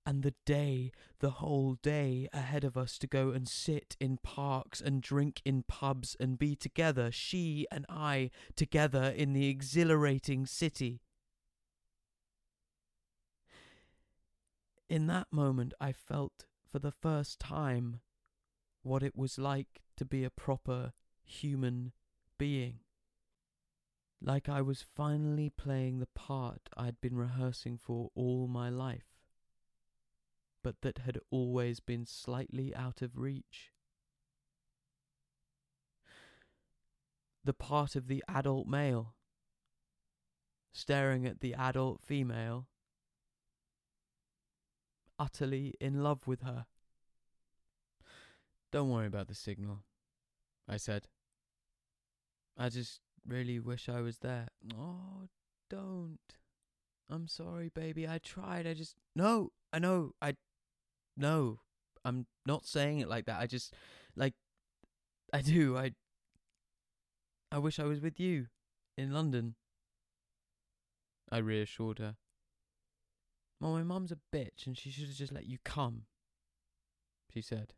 and 0.06 0.22
the 0.22 0.36
day, 0.46 0.92
the 1.20 1.32
whole 1.32 1.78
day 1.82 2.30
ahead 2.32 2.64
of 2.64 2.78
us 2.78 2.98
to 3.00 3.08
go 3.08 3.32
and 3.32 3.48
sit 3.48 3.98
in 4.00 4.18
parks 4.18 4.80
and 4.80 5.02
drink 5.02 5.42
in 5.44 5.64
pubs 5.64 6.16
and 6.20 6.38
be 6.38 6.56
together, 6.56 7.12
she 7.12 7.66
and 7.72 7.86
I, 7.90 8.30
together 8.56 9.04
in 9.04 9.34
the 9.34 9.48
exhilarating 9.50 10.46
city. 10.46 11.02
In 14.88 15.08
that 15.08 15.28
moment, 15.32 15.74
I 15.82 15.92
felt 15.92 16.46
for 16.72 16.78
the 16.78 16.92
first 16.92 17.40
time 17.40 18.02
what 18.84 19.02
it 19.02 19.16
was 19.16 19.40
like 19.40 19.82
to 19.98 20.06
be 20.06 20.24
a 20.24 20.30
proper 20.30 20.94
human 21.24 21.92
being. 22.38 22.80
Like 24.22 24.48
I 24.48 24.62
was 24.62 24.86
finally 24.96 25.50
playing 25.50 26.00
the 26.00 26.08
part 26.14 26.70
I'd 26.78 27.02
been 27.02 27.16
rehearsing 27.16 27.80
for 27.80 28.12
all 28.14 28.48
my 28.48 28.70
life 28.70 29.15
but 30.66 30.82
that 30.82 30.98
had 31.06 31.20
always 31.30 31.80
been 31.80 32.08
slightly 32.08 32.74
out 32.76 33.04
of 33.04 33.20
reach. 33.20 33.70
The 37.44 37.54
part 37.54 37.96
of 37.96 38.08
the 38.08 38.24
adult 38.28 38.66
male, 38.66 39.14
staring 40.74 41.28
at 41.28 41.42
the 41.42 41.54
adult 41.54 42.02
female, 42.02 42.66
utterly 45.20 45.76
in 45.80 46.02
love 46.02 46.26
with 46.26 46.42
her. 46.42 46.66
Don't 48.72 48.90
worry 48.90 49.06
about 49.06 49.28
the 49.28 49.36
signal, 49.36 49.84
I 50.68 50.78
said. 50.78 51.10
I 52.58 52.70
just 52.70 53.02
really 53.24 53.60
wish 53.60 53.88
I 53.88 54.02
was 54.02 54.18
there. 54.18 54.48
Oh, 54.76 55.30
don't. 55.70 56.18
I'm 57.08 57.28
sorry, 57.28 57.70
baby. 57.70 58.08
I 58.08 58.18
tried. 58.18 58.66
I 58.66 58.74
just. 58.74 58.96
No, 59.16 59.52
I 59.72 59.78
know. 59.78 60.14
I 60.24 60.34
no, 61.18 61.60
I'm 62.04 62.26
not 62.46 62.66
saying 62.66 63.00
it 63.00 63.10
like 63.10 63.26
that. 63.26 63.40
I 63.40 63.48
just 63.48 63.74
like 64.16 64.34
I 65.34 65.42
do. 65.42 65.78
I 65.78 65.92
I 67.52 67.58
wish 67.58 67.80
I 67.80 67.86
was 67.86 68.02
with 68.02 68.20
you 68.20 68.48
in 68.98 69.14
London. 69.14 69.56
I 71.32 71.38
reassured 71.38 72.00
her. 72.00 72.16
Well, 73.60 73.72
my 73.72 73.84
mum's 73.84 74.12
a 74.12 74.18
bitch 74.36 74.68
and 74.68 74.78
she 74.78 74.92
should 74.92 75.08
have 75.08 75.16
just 75.16 75.32
let 75.32 75.46
you 75.46 75.58
come, 75.64 76.04
she 77.34 77.42
said, 77.42 77.74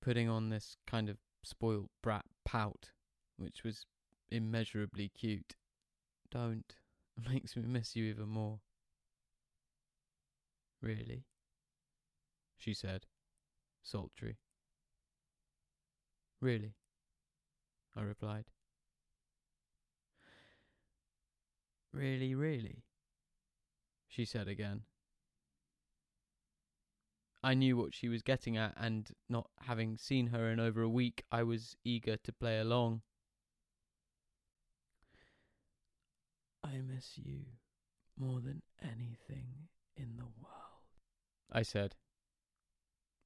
putting 0.00 0.28
on 0.28 0.50
this 0.50 0.76
kind 0.86 1.08
of 1.08 1.16
spoilt 1.42 1.90
brat 2.02 2.26
pout, 2.44 2.90
which 3.38 3.64
was 3.64 3.86
immeasurably 4.30 5.08
cute. 5.08 5.56
Don't. 6.30 6.74
It 7.14 7.30
makes 7.30 7.56
me 7.56 7.62
miss 7.66 7.94
you 7.94 8.04
even 8.04 8.28
more. 8.30 8.60
Really? 10.80 11.26
She 12.62 12.74
said, 12.74 13.06
sultry. 13.82 14.36
Really? 16.40 16.74
I 17.96 18.02
replied. 18.02 18.44
Really, 21.92 22.36
really? 22.36 22.84
She 24.08 24.24
said 24.24 24.46
again. 24.46 24.82
I 27.42 27.54
knew 27.54 27.76
what 27.76 27.94
she 27.94 28.08
was 28.08 28.22
getting 28.22 28.56
at, 28.56 28.74
and 28.76 29.10
not 29.28 29.50
having 29.62 29.98
seen 29.98 30.28
her 30.28 30.48
in 30.48 30.60
over 30.60 30.82
a 30.82 30.88
week, 30.88 31.24
I 31.32 31.42
was 31.42 31.76
eager 31.84 32.16
to 32.16 32.32
play 32.32 32.60
along. 32.60 33.02
I 36.62 36.80
miss 36.80 37.18
you 37.18 37.40
more 38.16 38.40
than 38.40 38.62
anything 38.80 39.46
in 39.96 40.16
the 40.16 40.22
world, 40.22 40.86
I 41.50 41.62
said 41.62 41.96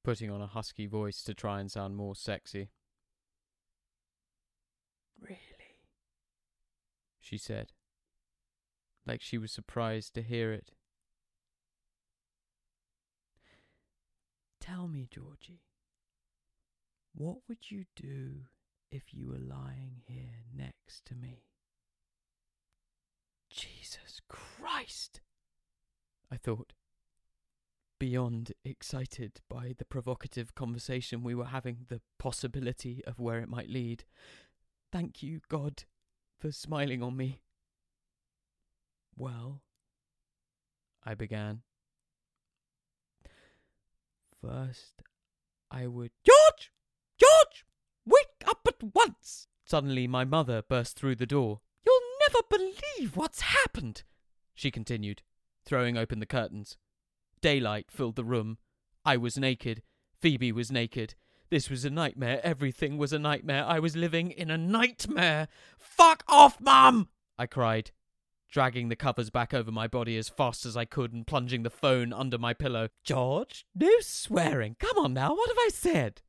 putting 0.07 0.31
on 0.31 0.41
a 0.41 0.47
husky 0.47 0.85
voice 0.85 1.21
to 1.21 1.33
try 1.33 1.59
and 1.59 1.69
sound 1.69 1.97
more 1.97 2.15
sexy. 2.15 2.69
Really? 5.19 5.81
She 7.19 7.37
said, 7.37 7.73
like 9.05 9.21
she 9.21 9.37
was 9.37 9.51
surprised 9.51 10.13
to 10.13 10.21
hear 10.21 10.53
it. 10.53 10.71
Tell 14.61 14.87
me, 14.87 15.09
Georgie, 15.13 15.63
what 17.13 17.39
would 17.49 17.69
you 17.69 17.83
do 17.93 18.43
if 18.89 19.13
you 19.13 19.27
were 19.27 19.37
lying 19.37 20.03
here 20.05 20.45
next 20.55 21.03
to 21.07 21.15
me? 21.15 21.43
Jesus 23.49 24.21
Christ! 24.29 25.19
I 26.31 26.37
thought 26.37 26.71
beyond 27.99 28.53
excited 28.63 29.41
by 29.49 29.73
the 29.77 29.85
provocative 29.85 30.55
conversation 30.55 31.23
we 31.23 31.35
were 31.35 31.45
having, 31.45 31.85
the 31.89 32.01
possibility 32.19 33.03
of 33.05 33.19
where 33.19 33.39
it 33.39 33.49
might 33.49 33.69
lead. 33.69 34.03
Thank 34.91 35.21
you, 35.23 35.41
God, 35.49 35.83
for 36.39 36.51
smiling 36.51 37.01
on 37.01 37.17
me. 37.17 37.41
Well, 39.15 39.61
I 41.03 41.15
began. 41.15 41.61
First, 44.41 45.01
I 45.71 45.87
would. 45.87 46.11
George! 46.23 46.71
George! 47.17 47.65
Wake 48.05 48.47
up 48.47 48.67
at 48.67 48.83
once! 48.93 49.47
Suddenly, 49.65 50.07
my 50.07 50.23
mother 50.23 50.61
burst 50.61 50.97
through 50.97 51.15
the 51.15 51.25
door. 51.25 51.61
You'll 51.85 51.99
never 52.21 52.39
believe 52.49 53.17
what's 53.17 53.41
happened, 53.41 54.03
she 54.53 54.71
continued, 54.71 55.23
throwing 55.65 55.97
open 55.97 56.19
the 56.19 56.25
curtains. 56.25 56.77
Daylight 57.41 57.91
filled 57.91 58.15
the 58.15 58.23
room. 58.23 58.57
I 59.05 59.17
was 59.17 59.37
naked. 59.37 59.83
Phoebe 60.19 60.51
was 60.51 60.71
naked. 60.71 61.15
This 61.49 61.69
was 61.69 61.85
a 61.85 61.89
nightmare. 61.89 62.41
Everything 62.43 62.97
was 62.97 63.13
a 63.13 63.19
nightmare. 63.19 63.63
I 63.65 63.79
was 63.79 63.95
living 63.95 64.31
in 64.31 64.51
a 64.51 64.57
nightmare. 64.57 65.47
Fuck 65.77 66.23
off, 66.27 66.59
Mum! 66.59 67.07
I 67.37 67.45
cried, 67.45 67.91
dragging 68.51 68.89
the 68.89 68.95
covers 68.95 69.29
back 69.29 69.53
over 69.53 69.71
my 69.71 69.87
body 69.87 70.17
as 70.17 70.27
fast 70.27 70.65
as 70.65 70.75
I 70.75 70.85
could 70.85 71.13
and 71.13 71.25
plunging 71.25 71.63
the 71.63 71.69
phone 71.69 72.11
under 72.11 72.37
my 72.37 72.53
pillow. 72.53 72.89
George, 73.03 73.65
no 73.75 73.91
swearing. 74.01 74.75
Come 74.79 74.97
on 74.97 75.13
now, 75.13 75.29
what 75.29 75.49
have 75.49 75.57
I 75.59 75.69
said? 75.71 76.21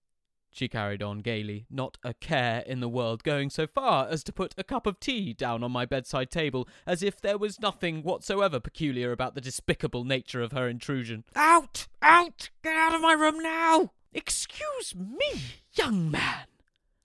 She 0.59 0.67
carried 0.67 1.05
on 1.05 1.21
gaily, 1.21 1.67
not 1.71 1.99
a 2.03 2.15
care 2.15 2.65
in 2.67 2.81
the 2.81 2.89
world, 2.89 3.23
going 3.23 3.49
so 3.49 3.69
far 3.69 4.09
as 4.09 4.25
to 4.25 4.33
put 4.33 4.57
a 4.59 4.65
cup 4.65 4.89
of 4.89 4.99
tea 4.99 5.33
down 5.33 5.63
on 5.63 5.71
my 5.71 5.87
bedside 5.87 6.33
table, 6.33 6.67
as 6.85 7.01
if 7.01 7.21
there 7.21 7.39
was 7.39 7.61
nothing 7.61 8.03
whatsoever 8.03 8.59
peculiar 8.59 9.13
about 9.13 9.37
the 9.37 9.41
despicable 9.41 10.03
nature 10.03 10.43
of 10.43 10.51
her 10.51 10.69
intrusion. 10.69 11.23
Out! 11.37 11.87
Out! 12.03 12.51
Get 12.65 12.75
out 12.75 12.93
of 12.93 13.01
my 13.01 13.13
room 13.13 13.39
now! 13.39 13.93
Excuse 14.13 14.97
me, 14.97 15.43
young 15.75 16.11
man. 16.11 16.47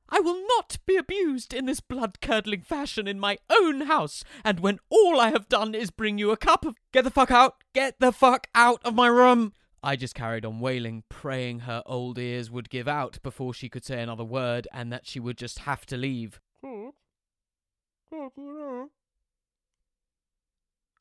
I 0.10 0.20
will 0.20 0.42
not 0.58 0.80
be 0.88 0.96
abused 0.96 1.54
in 1.54 1.68
this 1.68 1.80
blood 1.80 2.22
curdling 2.22 2.62
fashion 2.62 3.08
in 3.08 3.20
my 3.20 3.38
own 3.52 3.82
house, 3.82 4.24
and 4.44 4.62
when 4.62 4.80
all 4.89 5.20
I 5.20 5.30
have 5.30 5.48
done 5.48 5.76
is 5.76 5.92
bring 5.92 6.18
you 6.18 6.32
a 6.32 6.38
cup 6.38 6.66
of. 6.66 6.76
Get 6.92 7.04
the 7.04 7.12
fuck 7.12 7.30
out! 7.30 7.58
Get 7.74 8.00
the 8.00 8.12
fuck 8.12 8.48
out 8.56 8.82
of 8.84 8.96
my 8.96 9.06
room! 9.06 9.54
I 9.86 9.98
just 9.98 10.15
carried 10.15 10.46
on 10.46 10.62
wailing, 10.62 11.04
praying 11.10 11.60
her 11.60 11.84
old 11.86 12.17
ears 12.17 12.50
would 12.50 12.69
give 12.69 12.88
out 12.88 13.22
before 13.22 13.54
she 13.54 13.67
could 13.67 13.84
say 13.84 14.02
another 14.02 14.24
word 14.24 14.65
and 14.72 14.93
that 14.93 15.06
she 15.06 15.19
would 15.19 15.38
just 15.38 15.60
have 15.60 15.86
to 15.88 15.98
leave. 15.98 16.39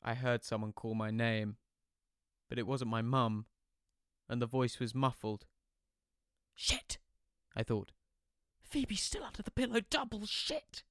I 0.03 0.15
heard 0.15 0.43
someone 0.43 0.73
call 0.73 0.95
my 0.95 1.11
name, 1.11 1.55
but 2.49 2.59
it 2.59 2.67
wasn't 2.67 2.91
my 2.91 3.01
mum, 3.01 3.45
and 4.27 4.41
the 4.41 4.45
voice 4.45 4.81
was 4.81 4.93
muffled. 4.93 5.45
Shit, 6.53 6.97
I 7.55 7.63
thought. 7.63 7.93
Phoebe's 8.63 9.01
still 9.01 9.23
under 9.23 9.41
the 9.41 9.51
pillow, 9.51 9.79
double 9.89 10.25
shit. 10.25 10.83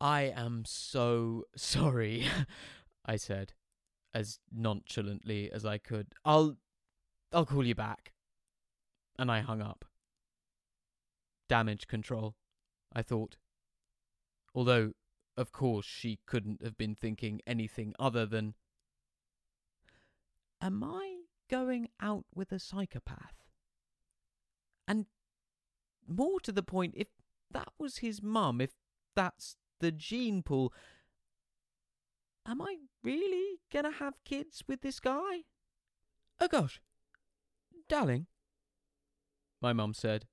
I 0.00 0.32
am 0.34 0.64
so 0.66 1.44
sorry, 1.56 2.26
I 3.06 3.14
said, 3.14 3.52
as 4.12 4.40
nonchalantly 4.52 5.48
as 5.52 5.64
I 5.64 5.78
could. 5.78 6.08
I'll 6.24 6.56
I'll 7.36 7.44
call 7.44 7.66
you 7.66 7.74
back. 7.74 8.14
And 9.18 9.30
I 9.30 9.40
hung 9.40 9.60
up. 9.60 9.84
Damage 11.50 11.86
control, 11.86 12.34
I 12.94 13.02
thought. 13.02 13.36
Although, 14.54 14.92
of 15.36 15.52
course, 15.52 15.84
she 15.84 16.18
couldn't 16.26 16.62
have 16.64 16.78
been 16.78 16.94
thinking 16.94 17.42
anything 17.46 17.92
other 17.98 18.24
than. 18.24 18.54
Am 20.62 20.82
I 20.82 21.24
going 21.50 21.90
out 22.00 22.24
with 22.34 22.52
a 22.52 22.58
psychopath? 22.58 23.44
And 24.88 25.04
more 26.08 26.40
to 26.40 26.52
the 26.52 26.62
point, 26.62 26.94
if 26.96 27.08
that 27.50 27.68
was 27.78 27.98
his 27.98 28.22
mum, 28.22 28.62
if 28.62 28.72
that's 29.14 29.56
the 29.80 29.92
gene 29.92 30.42
pool, 30.42 30.72
am 32.46 32.62
I 32.62 32.76
really 33.04 33.60
gonna 33.70 33.92
have 33.92 34.24
kids 34.24 34.64
with 34.66 34.80
this 34.80 35.00
guy? 35.00 35.42
Oh 36.40 36.48
gosh, 36.48 36.80
Darling, 37.88 38.26
my 39.62 39.72
mum 39.72 39.94
said, 39.94 40.26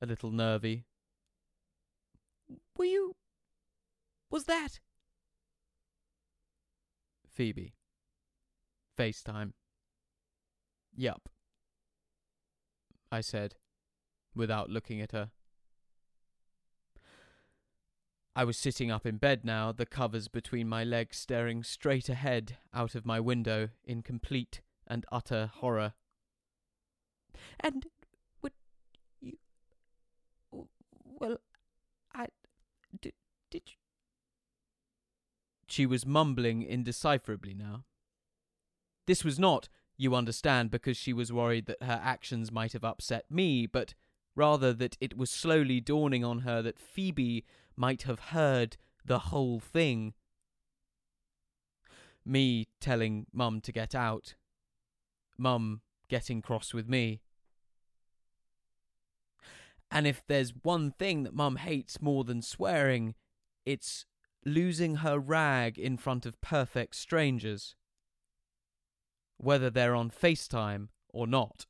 a 0.00 0.06
little 0.06 0.30
nervy. 0.30 0.84
Were 2.76 2.84
you. 2.84 3.16
Was 4.30 4.44
that. 4.44 4.80
Phoebe. 7.28 7.74
FaceTime. 8.96 9.52
Yup. 10.96 11.28
I 13.10 13.20
said, 13.22 13.56
without 14.34 14.70
looking 14.70 15.00
at 15.00 15.12
her. 15.12 15.30
I 18.36 18.44
was 18.44 18.56
sitting 18.56 18.90
up 18.90 19.04
in 19.04 19.16
bed 19.16 19.44
now, 19.44 19.72
the 19.72 19.86
covers 19.86 20.28
between 20.28 20.68
my 20.68 20.84
legs 20.84 21.16
staring 21.16 21.64
straight 21.64 22.08
ahead 22.08 22.58
out 22.72 22.94
of 22.94 23.04
my 23.04 23.18
window 23.18 23.70
in 23.84 24.02
complete 24.02 24.60
and 24.86 25.04
utter 25.10 25.50
horror. 25.52 25.94
And 27.60 27.86
would 28.42 28.52
you. 29.20 29.38
Well, 31.04 31.38
I. 32.14 32.26
Did, 33.00 33.12
did 33.50 33.62
you. 33.66 33.74
She 35.66 35.86
was 35.86 36.06
mumbling 36.06 36.62
indecipherably 36.62 37.54
now. 37.54 37.84
This 39.06 39.24
was 39.24 39.38
not, 39.38 39.68
you 39.96 40.14
understand, 40.14 40.70
because 40.70 40.96
she 40.96 41.12
was 41.12 41.32
worried 41.32 41.66
that 41.66 41.82
her 41.82 42.00
actions 42.02 42.50
might 42.52 42.72
have 42.72 42.84
upset 42.84 43.24
me, 43.30 43.66
but 43.66 43.94
rather 44.34 44.72
that 44.72 44.96
it 45.00 45.16
was 45.16 45.30
slowly 45.30 45.80
dawning 45.80 46.24
on 46.24 46.40
her 46.40 46.62
that 46.62 46.78
Phoebe 46.78 47.44
might 47.76 48.02
have 48.02 48.20
heard 48.20 48.76
the 49.04 49.18
whole 49.18 49.60
thing. 49.60 50.14
Me 52.24 52.68
telling 52.80 53.26
Mum 53.32 53.60
to 53.60 53.72
get 53.72 53.94
out. 53.94 54.34
Mum 55.36 55.80
getting 56.08 56.42
cross 56.42 56.72
with 56.74 56.88
me. 56.88 57.20
And 59.90 60.06
if 60.06 60.22
there's 60.26 60.52
one 60.62 60.90
thing 60.90 61.22
that 61.22 61.34
Mum 61.34 61.56
hates 61.56 62.02
more 62.02 62.24
than 62.24 62.42
swearing, 62.42 63.14
it's 63.64 64.04
losing 64.44 64.96
her 64.96 65.18
rag 65.18 65.78
in 65.78 65.96
front 65.96 66.26
of 66.26 66.40
perfect 66.40 66.94
strangers. 66.94 67.74
Whether 69.38 69.70
they're 69.70 69.94
on 69.94 70.10
FaceTime 70.10 70.88
or 71.08 71.26
not. 71.26 71.66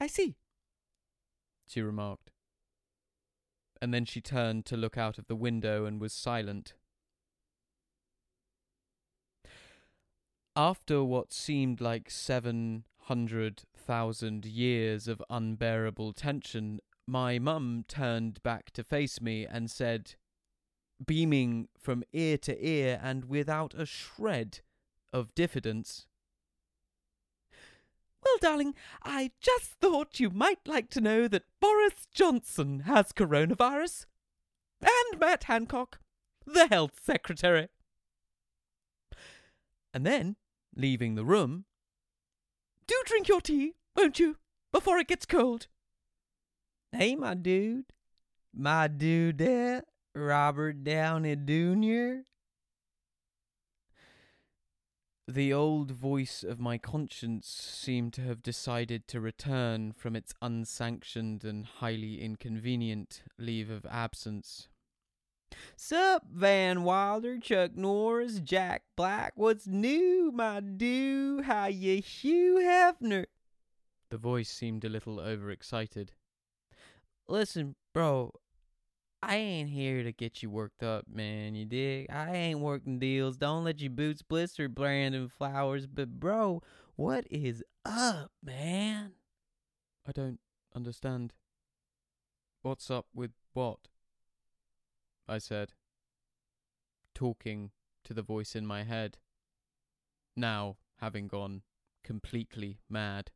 I 0.00 0.06
see, 0.08 0.34
she 1.68 1.82
remarked 1.82 2.32
and 3.82 3.92
then 3.92 4.04
she 4.04 4.20
turned 4.20 4.64
to 4.64 4.76
look 4.76 4.96
out 4.96 5.18
of 5.18 5.26
the 5.26 5.34
window 5.34 5.86
and 5.86 6.00
was 6.00 6.12
silent. 6.12 6.74
After 10.54 11.02
what 11.02 11.32
seemed 11.32 11.80
like 11.80 12.10
seven 12.10 12.84
hundred 13.04 13.62
thousand 13.74 14.44
years 14.44 15.08
of 15.08 15.22
unbearable 15.30 16.12
tension, 16.12 16.80
my 17.06 17.38
mum 17.38 17.84
turned 17.88 18.42
back 18.42 18.70
to 18.72 18.84
face 18.84 19.20
me 19.20 19.46
and 19.46 19.70
said, 19.70 20.14
beaming 21.04 21.68
from 21.78 22.04
ear 22.12 22.36
to 22.38 22.64
ear 22.64 23.00
and 23.02 23.24
without 23.24 23.74
a 23.74 23.86
shred 23.86 24.60
of 25.12 25.34
diffidence, 25.34 26.06
well, 28.22 28.36
darling, 28.40 28.74
I 29.02 29.32
just 29.40 29.72
thought 29.80 30.20
you 30.20 30.30
might 30.30 30.66
like 30.66 30.90
to 30.90 31.00
know 31.00 31.26
that 31.28 31.44
Boris 31.60 32.06
Johnson 32.12 32.80
has 32.80 33.12
coronavirus. 33.12 34.06
And 34.80 35.20
Matt 35.20 35.44
Hancock, 35.44 35.98
the 36.46 36.68
health 36.68 37.00
secretary. 37.02 37.68
And 39.92 40.06
then, 40.06 40.36
leaving 40.74 41.14
the 41.14 41.24
room, 41.24 41.64
Do 42.86 43.00
drink 43.06 43.28
your 43.28 43.40
tea, 43.40 43.74
won't 43.96 44.18
you, 44.18 44.36
before 44.72 44.98
it 44.98 45.08
gets 45.08 45.26
cold? 45.26 45.66
Hey, 46.92 47.14
my 47.14 47.34
dude. 47.34 47.86
My 48.54 48.86
dude 48.86 49.38
there, 49.38 49.84
Robert 50.14 50.84
Downey 50.84 51.36
Jr. 51.36 52.26
The 55.28 55.52
old 55.52 55.92
voice 55.92 56.42
of 56.42 56.60
my 56.60 56.76
conscience 56.76 57.46
seemed 57.46 58.12
to 58.14 58.22
have 58.22 58.42
decided 58.42 59.08
to 59.08 59.20
return 59.20 59.92
from 59.92 60.14
its 60.14 60.34
unsanctioned 60.42 61.44
and 61.44 61.64
highly 61.64 62.20
inconvenient 62.20 63.22
leave 63.38 63.70
of 63.70 63.86
absence. 63.86 64.68
Sup, 65.76 66.24
Van 66.32 66.84
Wilder, 66.84 67.38
Chuck 67.38 67.76
Norris, 67.76 68.40
Jack 68.40 68.82
Black, 68.96 69.32
what's 69.36 69.66
new, 69.66 70.32
my 70.32 70.60
dude? 70.60 71.44
How 71.44 71.66
you, 71.66 72.00
Hugh 72.00 72.60
Hefner? 72.62 73.26
The 74.10 74.18
voice 74.18 74.50
seemed 74.50 74.84
a 74.84 74.88
little 74.88 75.18
overexcited. 75.20 76.12
Listen, 77.28 77.76
bro, 77.94 78.32
I 79.22 79.36
ain't 79.36 79.70
here 79.70 80.02
to 80.02 80.10
get 80.10 80.42
you 80.42 80.50
worked 80.50 80.82
up, 80.82 81.06
man. 81.08 81.54
You 81.54 81.64
dig? 81.64 82.10
I 82.10 82.34
ain't 82.34 82.58
working 82.58 82.98
deals. 82.98 83.36
Don't 83.36 83.62
let 83.64 83.80
your 83.80 83.90
boots 83.90 84.20
blister, 84.22 84.68
Brandon 84.68 85.28
Flowers. 85.28 85.86
But, 85.86 86.18
bro, 86.18 86.60
what 86.96 87.24
is 87.30 87.62
up, 87.84 88.32
man? 88.42 89.12
I 90.06 90.10
don't 90.12 90.40
understand. 90.74 91.32
What's 92.62 92.90
up 92.90 93.06
with 93.14 93.30
what? 93.52 93.78
I 95.28 95.38
said, 95.38 95.72
talking 97.14 97.70
to 98.04 98.14
the 98.14 98.22
voice 98.22 98.54
in 98.54 98.66
my 98.66 98.84
head, 98.84 99.18
now 100.36 100.76
having 101.00 101.28
gone 101.28 101.62
completely 102.02 102.78
mad. 102.88 103.30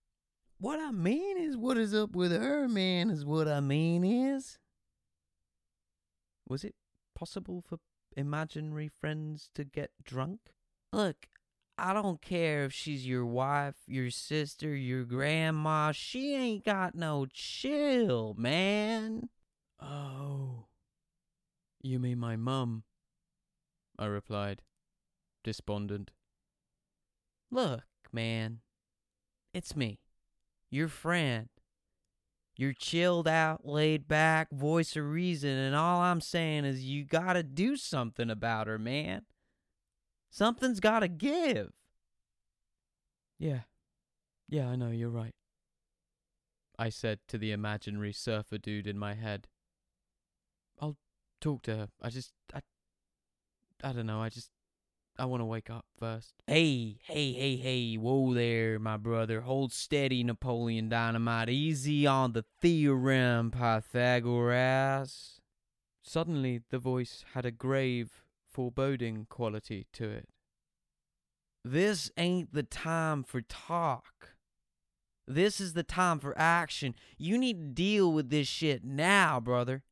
What 0.58 0.80
I 0.80 0.90
mean 0.90 1.36
is, 1.36 1.56
what 1.56 1.76
is 1.76 1.94
up 1.94 2.16
with 2.16 2.32
her, 2.32 2.68
man, 2.68 3.10
is 3.10 3.24
what 3.24 3.46
I 3.46 3.60
mean 3.60 4.04
is. 4.04 4.58
Was 6.48 6.64
it 6.64 6.74
possible 7.14 7.62
for 7.66 7.78
imaginary 8.16 8.88
friends 8.88 9.50
to 9.54 9.64
get 9.64 9.90
drunk? 10.02 10.40
Look, 10.92 11.28
I 11.76 11.92
don't 11.92 12.22
care 12.22 12.64
if 12.64 12.72
she's 12.72 13.06
your 13.06 13.26
wife, 13.26 13.74
your 13.86 14.10
sister, 14.10 14.74
your 14.74 15.04
grandma. 15.04 15.92
She 15.92 16.34
ain't 16.34 16.64
got 16.64 16.94
no 16.94 17.26
chill, 17.30 18.34
man. 18.38 19.28
Oh. 19.78 20.66
You 21.82 21.98
mean 21.98 22.18
my 22.18 22.36
mum? 22.36 22.82
I 23.98 24.06
replied, 24.06 24.62
despondent. 25.44 26.10
Look, 27.50 27.84
man. 28.12 28.60
It's 29.54 29.74
me, 29.74 30.00
your 30.70 30.88
friend. 30.88 31.48
You're 32.58 32.72
chilled 32.72 33.28
out, 33.28 33.66
laid 33.66 34.08
back, 34.08 34.50
voice 34.50 34.96
of 34.96 35.04
reason, 35.04 35.50
and 35.50 35.74
all 35.74 36.00
I'm 36.00 36.20
saying 36.20 36.64
is 36.64 36.84
you 36.84 37.04
gotta 37.04 37.42
do 37.42 37.76
something 37.76 38.30
about 38.30 38.66
her, 38.66 38.78
man. 38.78 39.22
Something's 40.30 40.80
gotta 40.80 41.08
give. 41.08 41.72
Yeah. 43.38 43.60
Yeah, 44.48 44.68
I 44.68 44.76
know, 44.76 44.90
you're 44.90 45.10
right. 45.10 45.34
I 46.78 46.88
said 46.88 47.20
to 47.28 47.38
the 47.38 47.52
imaginary 47.52 48.12
surfer 48.12 48.58
dude 48.58 48.86
in 48.86 48.98
my 48.98 49.14
head. 49.14 49.48
I'll 50.80 50.96
talk 51.46 51.62
to 51.62 51.76
her. 51.76 51.88
I 52.02 52.10
just. 52.10 52.32
I. 52.52 52.60
I 53.82 53.92
don't 53.92 54.06
know, 54.06 54.22
I 54.22 54.28
just. 54.28 54.50
I 55.18 55.24
want 55.24 55.40
to 55.40 55.46
wake 55.46 55.70
up 55.70 55.86
first. 55.98 56.34
Hey, 56.46 56.98
hey, 57.04 57.32
hey, 57.32 57.56
hey, 57.56 57.94
whoa 57.94 58.34
there, 58.34 58.78
my 58.78 58.98
brother. 58.98 59.40
Hold 59.40 59.72
steady, 59.72 60.22
Napoleon 60.22 60.90
Dynamite. 60.90 61.48
Easy 61.48 62.06
on 62.06 62.32
the 62.32 62.44
theorem, 62.60 63.50
Pythagoras. 63.50 65.40
Suddenly, 66.02 66.60
the 66.70 66.78
voice 66.78 67.24
had 67.32 67.46
a 67.46 67.50
grave, 67.50 68.22
foreboding 68.46 69.26
quality 69.30 69.86
to 69.94 70.10
it. 70.10 70.28
This 71.64 72.10
ain't 72.18 72.52
the 72.52 72.62
time 72.62 73.24
for 73.24 73.40
talk. 73.40 74.36
This 75.26 75.60
is 75.60 75.72
the 75.72 75.82
time 75.82 76.18
for 76.18 76.36
action. 76.38 76.94
You 77.16 77.38
need 77.38 77.56
to 77.56 77.82
deal 77.82 78.12
with 78.12 78.28
this 78.28 78.46
shit 78.46 78.84
now, 78.84 79.40
brother. 79.40 79.82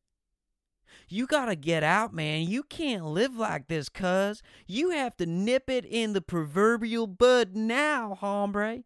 You 1.09 1.27
gotta 1.27 1.57
get 1.57 1.83
out, 1.83 2.13
man. 2.13 2.49
You 2.49 2.63
can't 2.63 3.05
live 3.05 3.37
like 3.37 3.69
this, 3.69 3.89
cuz. 3.89 4.43
You 4.67 4.91
have 4.91 5.17
to 5.19 5.27
nip 5.27 5.69
it 5.71 5.85
in 5.85 6.13
the 6.13 6.23
proverbial 6.23 7.07
bud 7.07 7.55
now, 7.55 8.15
hombre. 8.15 8.85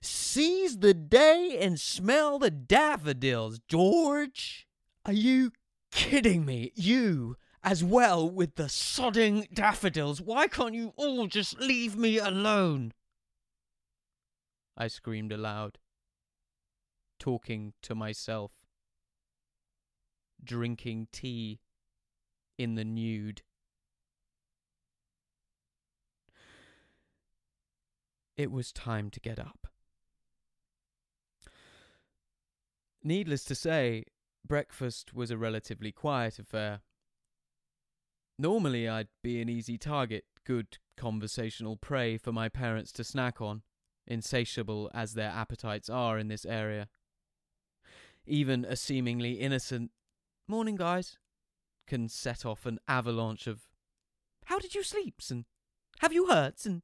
Seize 0.00 0.78
the 0.78 0.92
day 0.92 1.58
and 1.60 1.80
smell 1.80 2.38
the 2.38 2.50
daffodils, 2.50 3.60
George. 3.68 4.66
Are 5.06 5.12
you 5.12 5.52
kidding 5.90 6.44
me? 6.44 6.72
You, 6.74 7.36
as 7.62 7.82
well, 7.82 8.28
with 8.28 8.56
the 8.56 8.64
sodding 8.64 9.52
daffodils. 9.54 10.20
Why 10.20 10.46
can't 10.46 10.74
you 10.74 10.92
all 10.96 11.26
just 11.26 11.58
leave 11.58 11.96
me 11.96 12.18
alone? 12.18 12.92
I 14.76 14.88
screamed 14.88 15.32
aloud, 15.32 15.78
talking 17.18 17.72
to 17.82 17.94
myself 17.94 18.52
drinking 20.44 21.08
tea 21.12 21.60
in 22.58 22.74
the 22.74 22.84
nude. 22.84 23.42
It 28.36 28.50
was 28.50 28.72
time 28.72 29.10
to 29.10 29.20
get 29.20 29.38
up. 29.38 29.68
Needless 33.02 33.44
to 33.44 33.54
say, 33.54 34.04
breakfast 34.46 35.14
was 35.14 35.30
a 35.30 35.36
relatively 35.36 35.92
quiet 35.92 36.38
affair. 36.38 36.80
Normally, 38.38 38.88
I'd 38.88 39.08
be 39.22 39.40
an 39.40 39.48
easy 39.48 39.78
target, 39.78 40.24
good 40.44 40.78
conversational 40.96 41.76
prey 41.76 42.18
for 42.18 42.32
my 42.32 42.48
parents 42.48 42.90
to 42.92 43.04
snack 43.04 43.40
on. 43.40 43.62
insatiable 44.06 44.90
as 44.94 45.14
their 45.14 45.30
appetites 45.30 45.88
are 45.88 46.18
in 46.18 46.28
this 46.28 46.44
area. 46.44 46.88
Even 48.26 48.64
a 48.64 48.76
seemingly 48.76 49.32
innocent 49.32 49.90
morning, 50.48 50.76
guys, 50.76 51.18
can 51.86 52.08
set 52.08 52.44
off 52.44 52.66
an 52.66 52.78
avalanche 52.88 53.46
of 53.46 53.62
how 54.46 54.58
did 54.58 54.74
you 54.74 54.82
sleep, 54.82 55.20
and 55.30 55.44
have 56.00 56.12
you 56.12 56.26
hurts, 56.26 56.66
and 56.66 56.82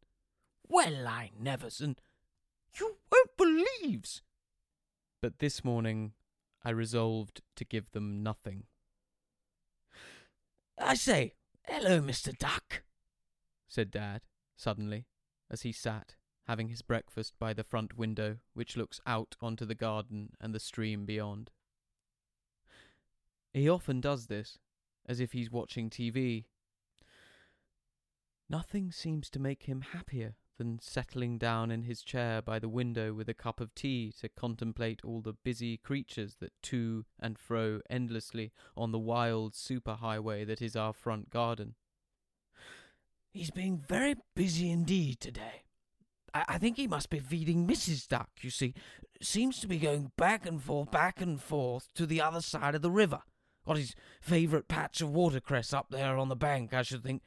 well, 0.66 1.06
I 1.06 1.30
nevers, 1.38 1.80
and 1.80 2.00
you 2.78 2.96
won't 3.11 3.36
believes. 3.36 4.22
But 5.20 5.38
this 5.38 5.64
morning 5.64 6.12
I 6.64 6.70
resolved 6.70 7.42
to 7.56 7.64
give 7.64 7.90
them 7.92 8.22
nothing. 8.22 8.64
I 10.78 10.94
say, 10.94 11.34
hello, 11.66 12.00
Mr. 12.00 12.36
Duck, 12.36 12.82
said 13.68 13.90
Dad, 13.90 14.22
suddenly, 14.56 15.06
as 15.50 15.62
he 15.62 15.72
sat, 15.72 16.16
having 16.46 16.68
his 16.68 16.82
breakfast 16.82 17.34
by 17.38 17.52
the 17.52 17.64
front 17.64 17.98
window, 17.98 18.38
which 18.54 18.76
looks 18.76 19.00
out 19.06 19.36
onto 19.40 19.66
the 19.66 19.74
garden 19.74 20.30
and 20.40 20.54
the 20.54 20.61
stream 20.61 21.04
beyond. 21.04 21.50
He 23.53 23.68
often 23.68 24.01
does 24.01 24.26
this, 24.26 24.59
as 25.07 25.20
if 25.20 25.32
he's 25.32 25.51
watching 25.51 25.90
TV. 25.90 26.44
Nothing 28.48 28.92
seems 28.92 29.30
to 29.30 29.40
make 29.40 29.64
him 29.64 29.82
happier 29.92 30.34
than 30.59 30.78
settling 30.78 31.38
down 31.38 31.70
in 31.70 31.84
his 31.84 32.03
chair 32.03 32.42
by 32.42 32.59
the 32.59 32.68
window 32.68 33.14
with 33.14 33.28
a 33.28 33.34
cup 33.34 33.61
of 33.61 33.74
tea 33.74 34.12
to 34.20 34.28
contemplate 34.28 35.01
all 35.03 35.22
the 35.22 35.32
busy 35.32 35.78
creatures 35.78 36.36
that 36.38 36.53
to 36.62 37.07
and 37.18 37.38
fro 37.38 37.80
endlessly 37.88 38.53
on 38.76 38.92
the 38.92 38.98
wild 38.98 39.55
superhighway 39.55 40.46
that 40.46 40.61
is 40.61 40.76
our 40.76 40.92
front 40.92 41.30
garden. 41.30 41.76
He's 43.30 43.51
being 43.51 43.78
very 43.78 44.16
busy 44.34 44.70
indeed 44.70 45.18
today. 45.20 45.64
I, 46.34 46.44
I 46.48 46.59
think 46.59 46.76
he 46.76 46.86
must 46.86 47.09
be 47.09 47.20
feeding 47.20 47.66
Mrs. 47.66 48.07
Duck, 48.07 48.28
you 48.42 48.51
see. 48.51 48.74
Seems 49.22 49.61
to 49.61 49.66
be 49.66 49.78
going 49.78 50.12
back 50.16 50.44
and 50.44 50.62
forth, 50.62 50.90
back 50.90 51.20
and 51.20 51.40
forth 51.40 51.88
to 51.94 52.05
the 52.05 52.20
other 52.20 52.40
side 52.40 52.74
of 52.74 52.82
the 52.82 52.90
river. 52.90 53.22
Got 53.71 53.79
his 53.79 53.95
favourite 54.21 54.66
patch 54.66 55.01
of 55.01 55.11
watercress 55.14 55.73
up 55.73 55.91
there 55.91 56.18
on 56.18 56.29
the 56.29 56.35
bank, 56.35 56.75
I 56.75 56.83
should 56.83 57.05
think 57.05 57.23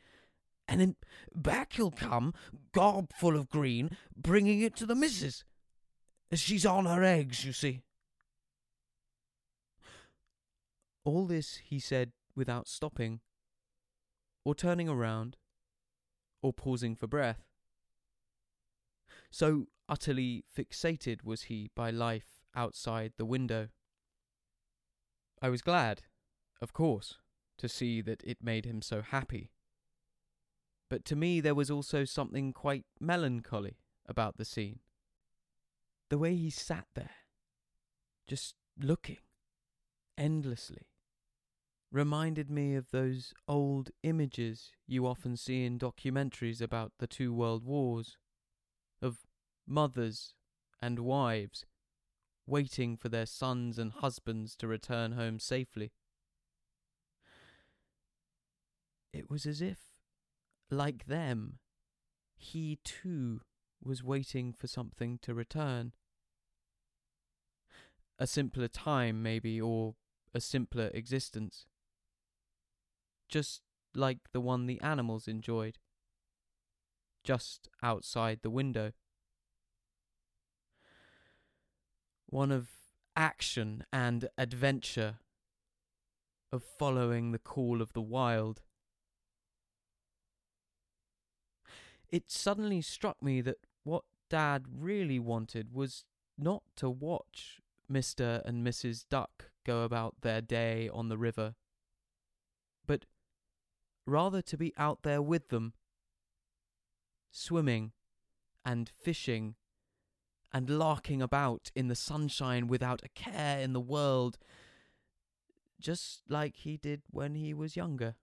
and 0.68 0.80
then 0.80 0.96
back 1.36 1.74
he'll 1.74 1.91
come, 1.91 2.34
gob 2.72 3.12
full 3.14 3.36
of 3.36 3.50
green, 3.50 3.98
bringing 4.16 4.62
it 4.62 4.76
to 4.78 4.86
the 4.86 4.96
missus. 4.96 5.44
As 6.32 6.39
she's 6.39 6.66
on 6.66 6.86
her 6.86 7.04
eggs, 7.04 7.46
you 7.46 7.54
see. 7.54 7.82
All 11.06 11.26
this 11.26 11.60
he 11.64 11.80
said 11.80 12.12
without 12.36 12.68
stopping, 12.68 13.20
or 14.46 14.56
turning 14.56 14.89
around, 14.89 15.38
or 16.41 16.54
pausing 16.54 16.96
for 16.96 17.08
breath. 17.08 17.44
So 19.30 19.68
utterly 19.89 20.46
fixated 20.58 21.24
was 21.24 21.44
he 21.44 21.70
by 21.76 21.89
life 21.89 22.41
outside 22.56 23.14
the 23.18 23.26
window. 23.26 23.70
I 25.41 25.50
was 25.50 25.62
glad, 25.62 26.04
of 26.64 26.74
course, 26.74 27.20
to 27.59 27.70
see 27.70 28.01
that 28.01 28.24
it 28.24 28.38
made 28.41 28.66
him 28.66 28.82
so 28.82 29.03
happy 29.03 29.51
but 30.93 31.05
to 31.05 31.16
me 31.16 31.39
there 31.39 31.55
was 31.55 31.72
also 31.72 32.05
something 32.05 32.53
quite 32.53 32.86
melancholy 32.99 33.78
about 34.05 34.38
the 34.38 34.45
scene. 34.45 34.78
The 36.11 36.20
way 36.20 36.36
he 36.36 36.51
sat 36.51 36.86
there, 36.93 37.16
just 38.28 38.53
looking, 38.80 39.18
endlessly, 40.20 40.89
reminded 41.91 42.51
me 42.51 42.76
of 42.76 42.91
those 42.91 43.34
old 43.47 43.89
images 44.03 44.70
you 44.86 45.07
often 45.07 45.36
see 45.36 45.66
in 45.66 45.80
documentaries 45.80 46.61
about 46.61 46.91
the 46.99 47.07
two 47.07 47.34
world 47.34 47.64
wars, 47.64 48.18
of 49.01 49.26
mothers 49.66 50.36
and 50.80 50.99
wives 50.99 51.66
waiting 52.45 52.97
for 52.97 53.09
their 53.09 53.26
sons 53.26 53.80
and 53.80 53.93
husbands 53.93 54.55
to 54.57 54.68
return 54.68 55.14
home 55.14 55.39
safely. 55.39 55.91
It 59.14 59.30
was 59.30 59.45
as 59.45 59.61
if 59.61 59.78
like 60.72 61.05
them, 61.05 61.59
he 62.36 62.80
too 62.84 63.41
was 63.82 64.03
waiting 64.03 64.53
for 64.53 64.68
something 64.68 65.20
to 65.22 65.34
return. 65.36 65.93
A 68.18 68.26
simpler 68.26 68.68
time, 68.68 69.22
maybe, 69.22 69.61
or 69.61 69.95
a 70.34 70.41
simpler 70.41 70.89
existence. 70.93 71.68
Just 73.30 73.61
like 73.93 74.20
the 74.32 74.41
one 74.41 74.66
the 74.66 74.82
animals 74.82 75.28
enjoyed. 75.28 75.78
Just 77.24 77.70
outside 77.84 78.39
the 78.41 78.49
window. 78.49 78.93
One 82.26 82.51
of 82.51 82.70
action 83.16 83.86
and 83.93 84.28
adventure, 84.38 85.20
of 86.51 86.64
following 86.64 87.32
the 87.32 87.39
call 87.39 87.82
of 87.82 87.93
the 87.93 88.01
wild. 88.01 88.61
It 92.14 92.30
suddenly 92.30 92.80
struck 92.80 93.24
me 93.24 93.41
that 93.41 93.57
what 93.84 94.03
Dad 94.30 94.66
really 94.72 95.18
wanted 95.18 95.74
was 95.74 96.05
not 96.38 96.61
to 96.76 96.88
watch 96.88 97.59
Mr. 97.91 98.45
and 98.45 98.66
Mrs. 98.66 99.05
Duck 99.09 99.45
go 99.66 99.82
about 99.82 100.22
their 100.22 100.39
day 100.39 100.88
on 100.93 101.09
the 101.09 101.18
river, 101.18 101.55
but 102.86 103.05
rather 104.05 104.43
to 104.43 104.55
be 104.55 104.76
out 104.78 105.01
there 105.01 105.24
with 105.24 105.49
them, 105.49 105.74
swimming 107.32 107.93
and 108.64 108.91
fishing 109.01 109.55
and 110.53 110.70
larking 110.70 111.20
about 111.20 111.72
in 111.76 111.88
the 111.88 111.95
sunshine 111.95 112.68
without 112.68 113.01
a 113.03 113.09
care 113.09 113.59
in 113.59 113.74
the 113.74 113.80
world, 113.80 114.38
just 115.82 116.22
like 116.30 116.57
he 116.57 116.78
did 116.78 117.01
when 117.09 117.34
he 117.34 117.55
was 117.55 117.76
younger. 117.76 118.18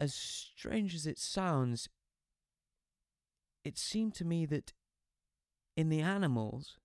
As 0.00 0.14
strange 0.14 0.94
as 0.94 1.06
it 1.06 1.18
sounds, 1.18 1.88
it 3.62 3.76
seemed 3.76 4.14
to 4.14 4.24
me 4.24 4.46
that 4.46 4.72
in 5.76 5.90
the 5.90 6.00
animals, 6.00 6.78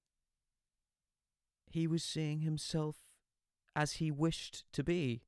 he 1.66 1.88
was 1.88 2.04
seeing 2.04 2.42
himself 2.42 2.98
as 3.76 3.94
he 3.94 4.12
wished 4.12 4.66
to 4.74 4.84
be. 4.84 5.24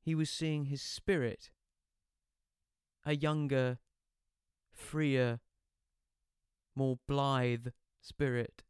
He 0.00 0.14
was 0.14 0.30
seeing 0.30 0.66
his 0.66 0.80
spirit, 0.80 1.50
a 3.04 3.14
younger, 3.14 3.78
freer, 4.72 5.40
more 6.74 6.98
blithe 7.06 7.68
spirit, 8.00 8.62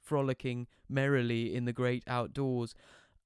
frolicking 0.00 0.66
merrily 0.88 1.54
in 1.54 1.64
the 1.64 1.72
great 1.72 2.02
outdoors, 2.06 2.74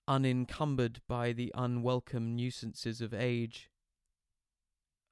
unencumbered 0.08 1.00
by 1.08 1.32
the 1.32 1.52
unwelcome 1.54 2.34
nuisances 2.34 3.00
of 3.00 3.14
age, 3.14 3.70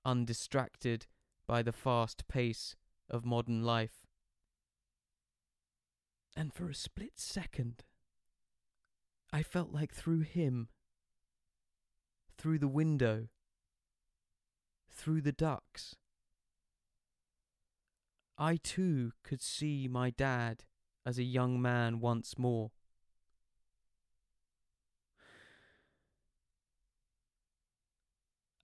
undistracted 0.05 1.07
by 1.47 1.62
the 1.62 1.72
fast 1.72 2.26
pace 2.28 2.76
of 3.09 3.24
modern 3.24 3.62
life. 3.62 4.07
And 6.36 6.53
for 6.53 6.68
a 6.68 6.74
split 6.74 7.18
second, 7.18 7.84
I 9.32 9.43
felt 9.43 9.72
like 9.72 9.93
through 9.93 10.20
him, 10.20 10.68
through 12.36 12.59
the 12.59 12.68
window, 12.68 13.28
through 14.91 15.20
the 15.20 15.32
ducks, 15.32 15.97
I 18.38 18.57
too 18.57 19.12
could 19.22 19.43
see 19.43 19.86
my 19.86 20.09
dad 20.09 20.64
as 21.05 21.18
a 21.18 21.22
young 21.22 21.61
man 21.61 22.01
once 22.01 22.38
more. 22.38 22.70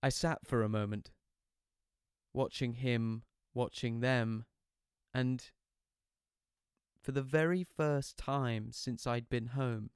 I 0.06 0.08
sat 0.08 0.46
for 0.46 0.62
a 0.62 0.68
moment, 0.68 1.10
watching 2.32 2.74
him, 2.74 3.24
watching 3.54 3.98
them, 3.98 4.44
and 5.12 5.50
for 7.02 7.10
the 7.10 7.24
very 7.24 7.64
first 7.64 8.16
time 8.16 8.70
since 8.70 9.04
I'd 9.04 9.28
been 9.28 9.46
home, 9.46 9.90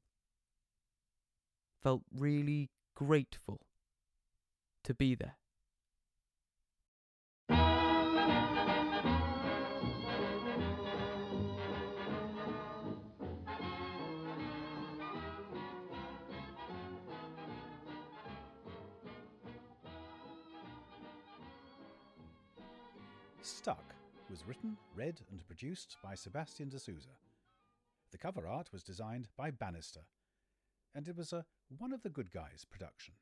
felt 1.81 2.03
really 2.13 2.71
grateful 2.97 3.61
to 4.83 4.95
be 4.95 5.15
there. 5.15 5.37
Stuck 23.61 23.95
was 24.31 24.47
written, 24.47 24.75
read, 24.97 25.21
and 25.31 25.47
produced 25.47 25.99
by 26.03 26.15
Sebastian 26.15 26.71
de 26.71 26.79
Souza. 26.79 27.11
The 28.11 28.17
cover 28.17 28.47
art 28.47 28.73
was 28.73 28.83
designed 28.83 29.29
by 29.37 29.51
Bannister, 29.51 30.01
and 30.95 31.07
it 31.07 31.15
was 31.15 31.35
a 31.35 31.45
One 31.77 31.93
of 31.93 32.03
the 32.03 32.09
Good 32.09 32.31
Guys 32.31 32.65
production. 32.71 33.13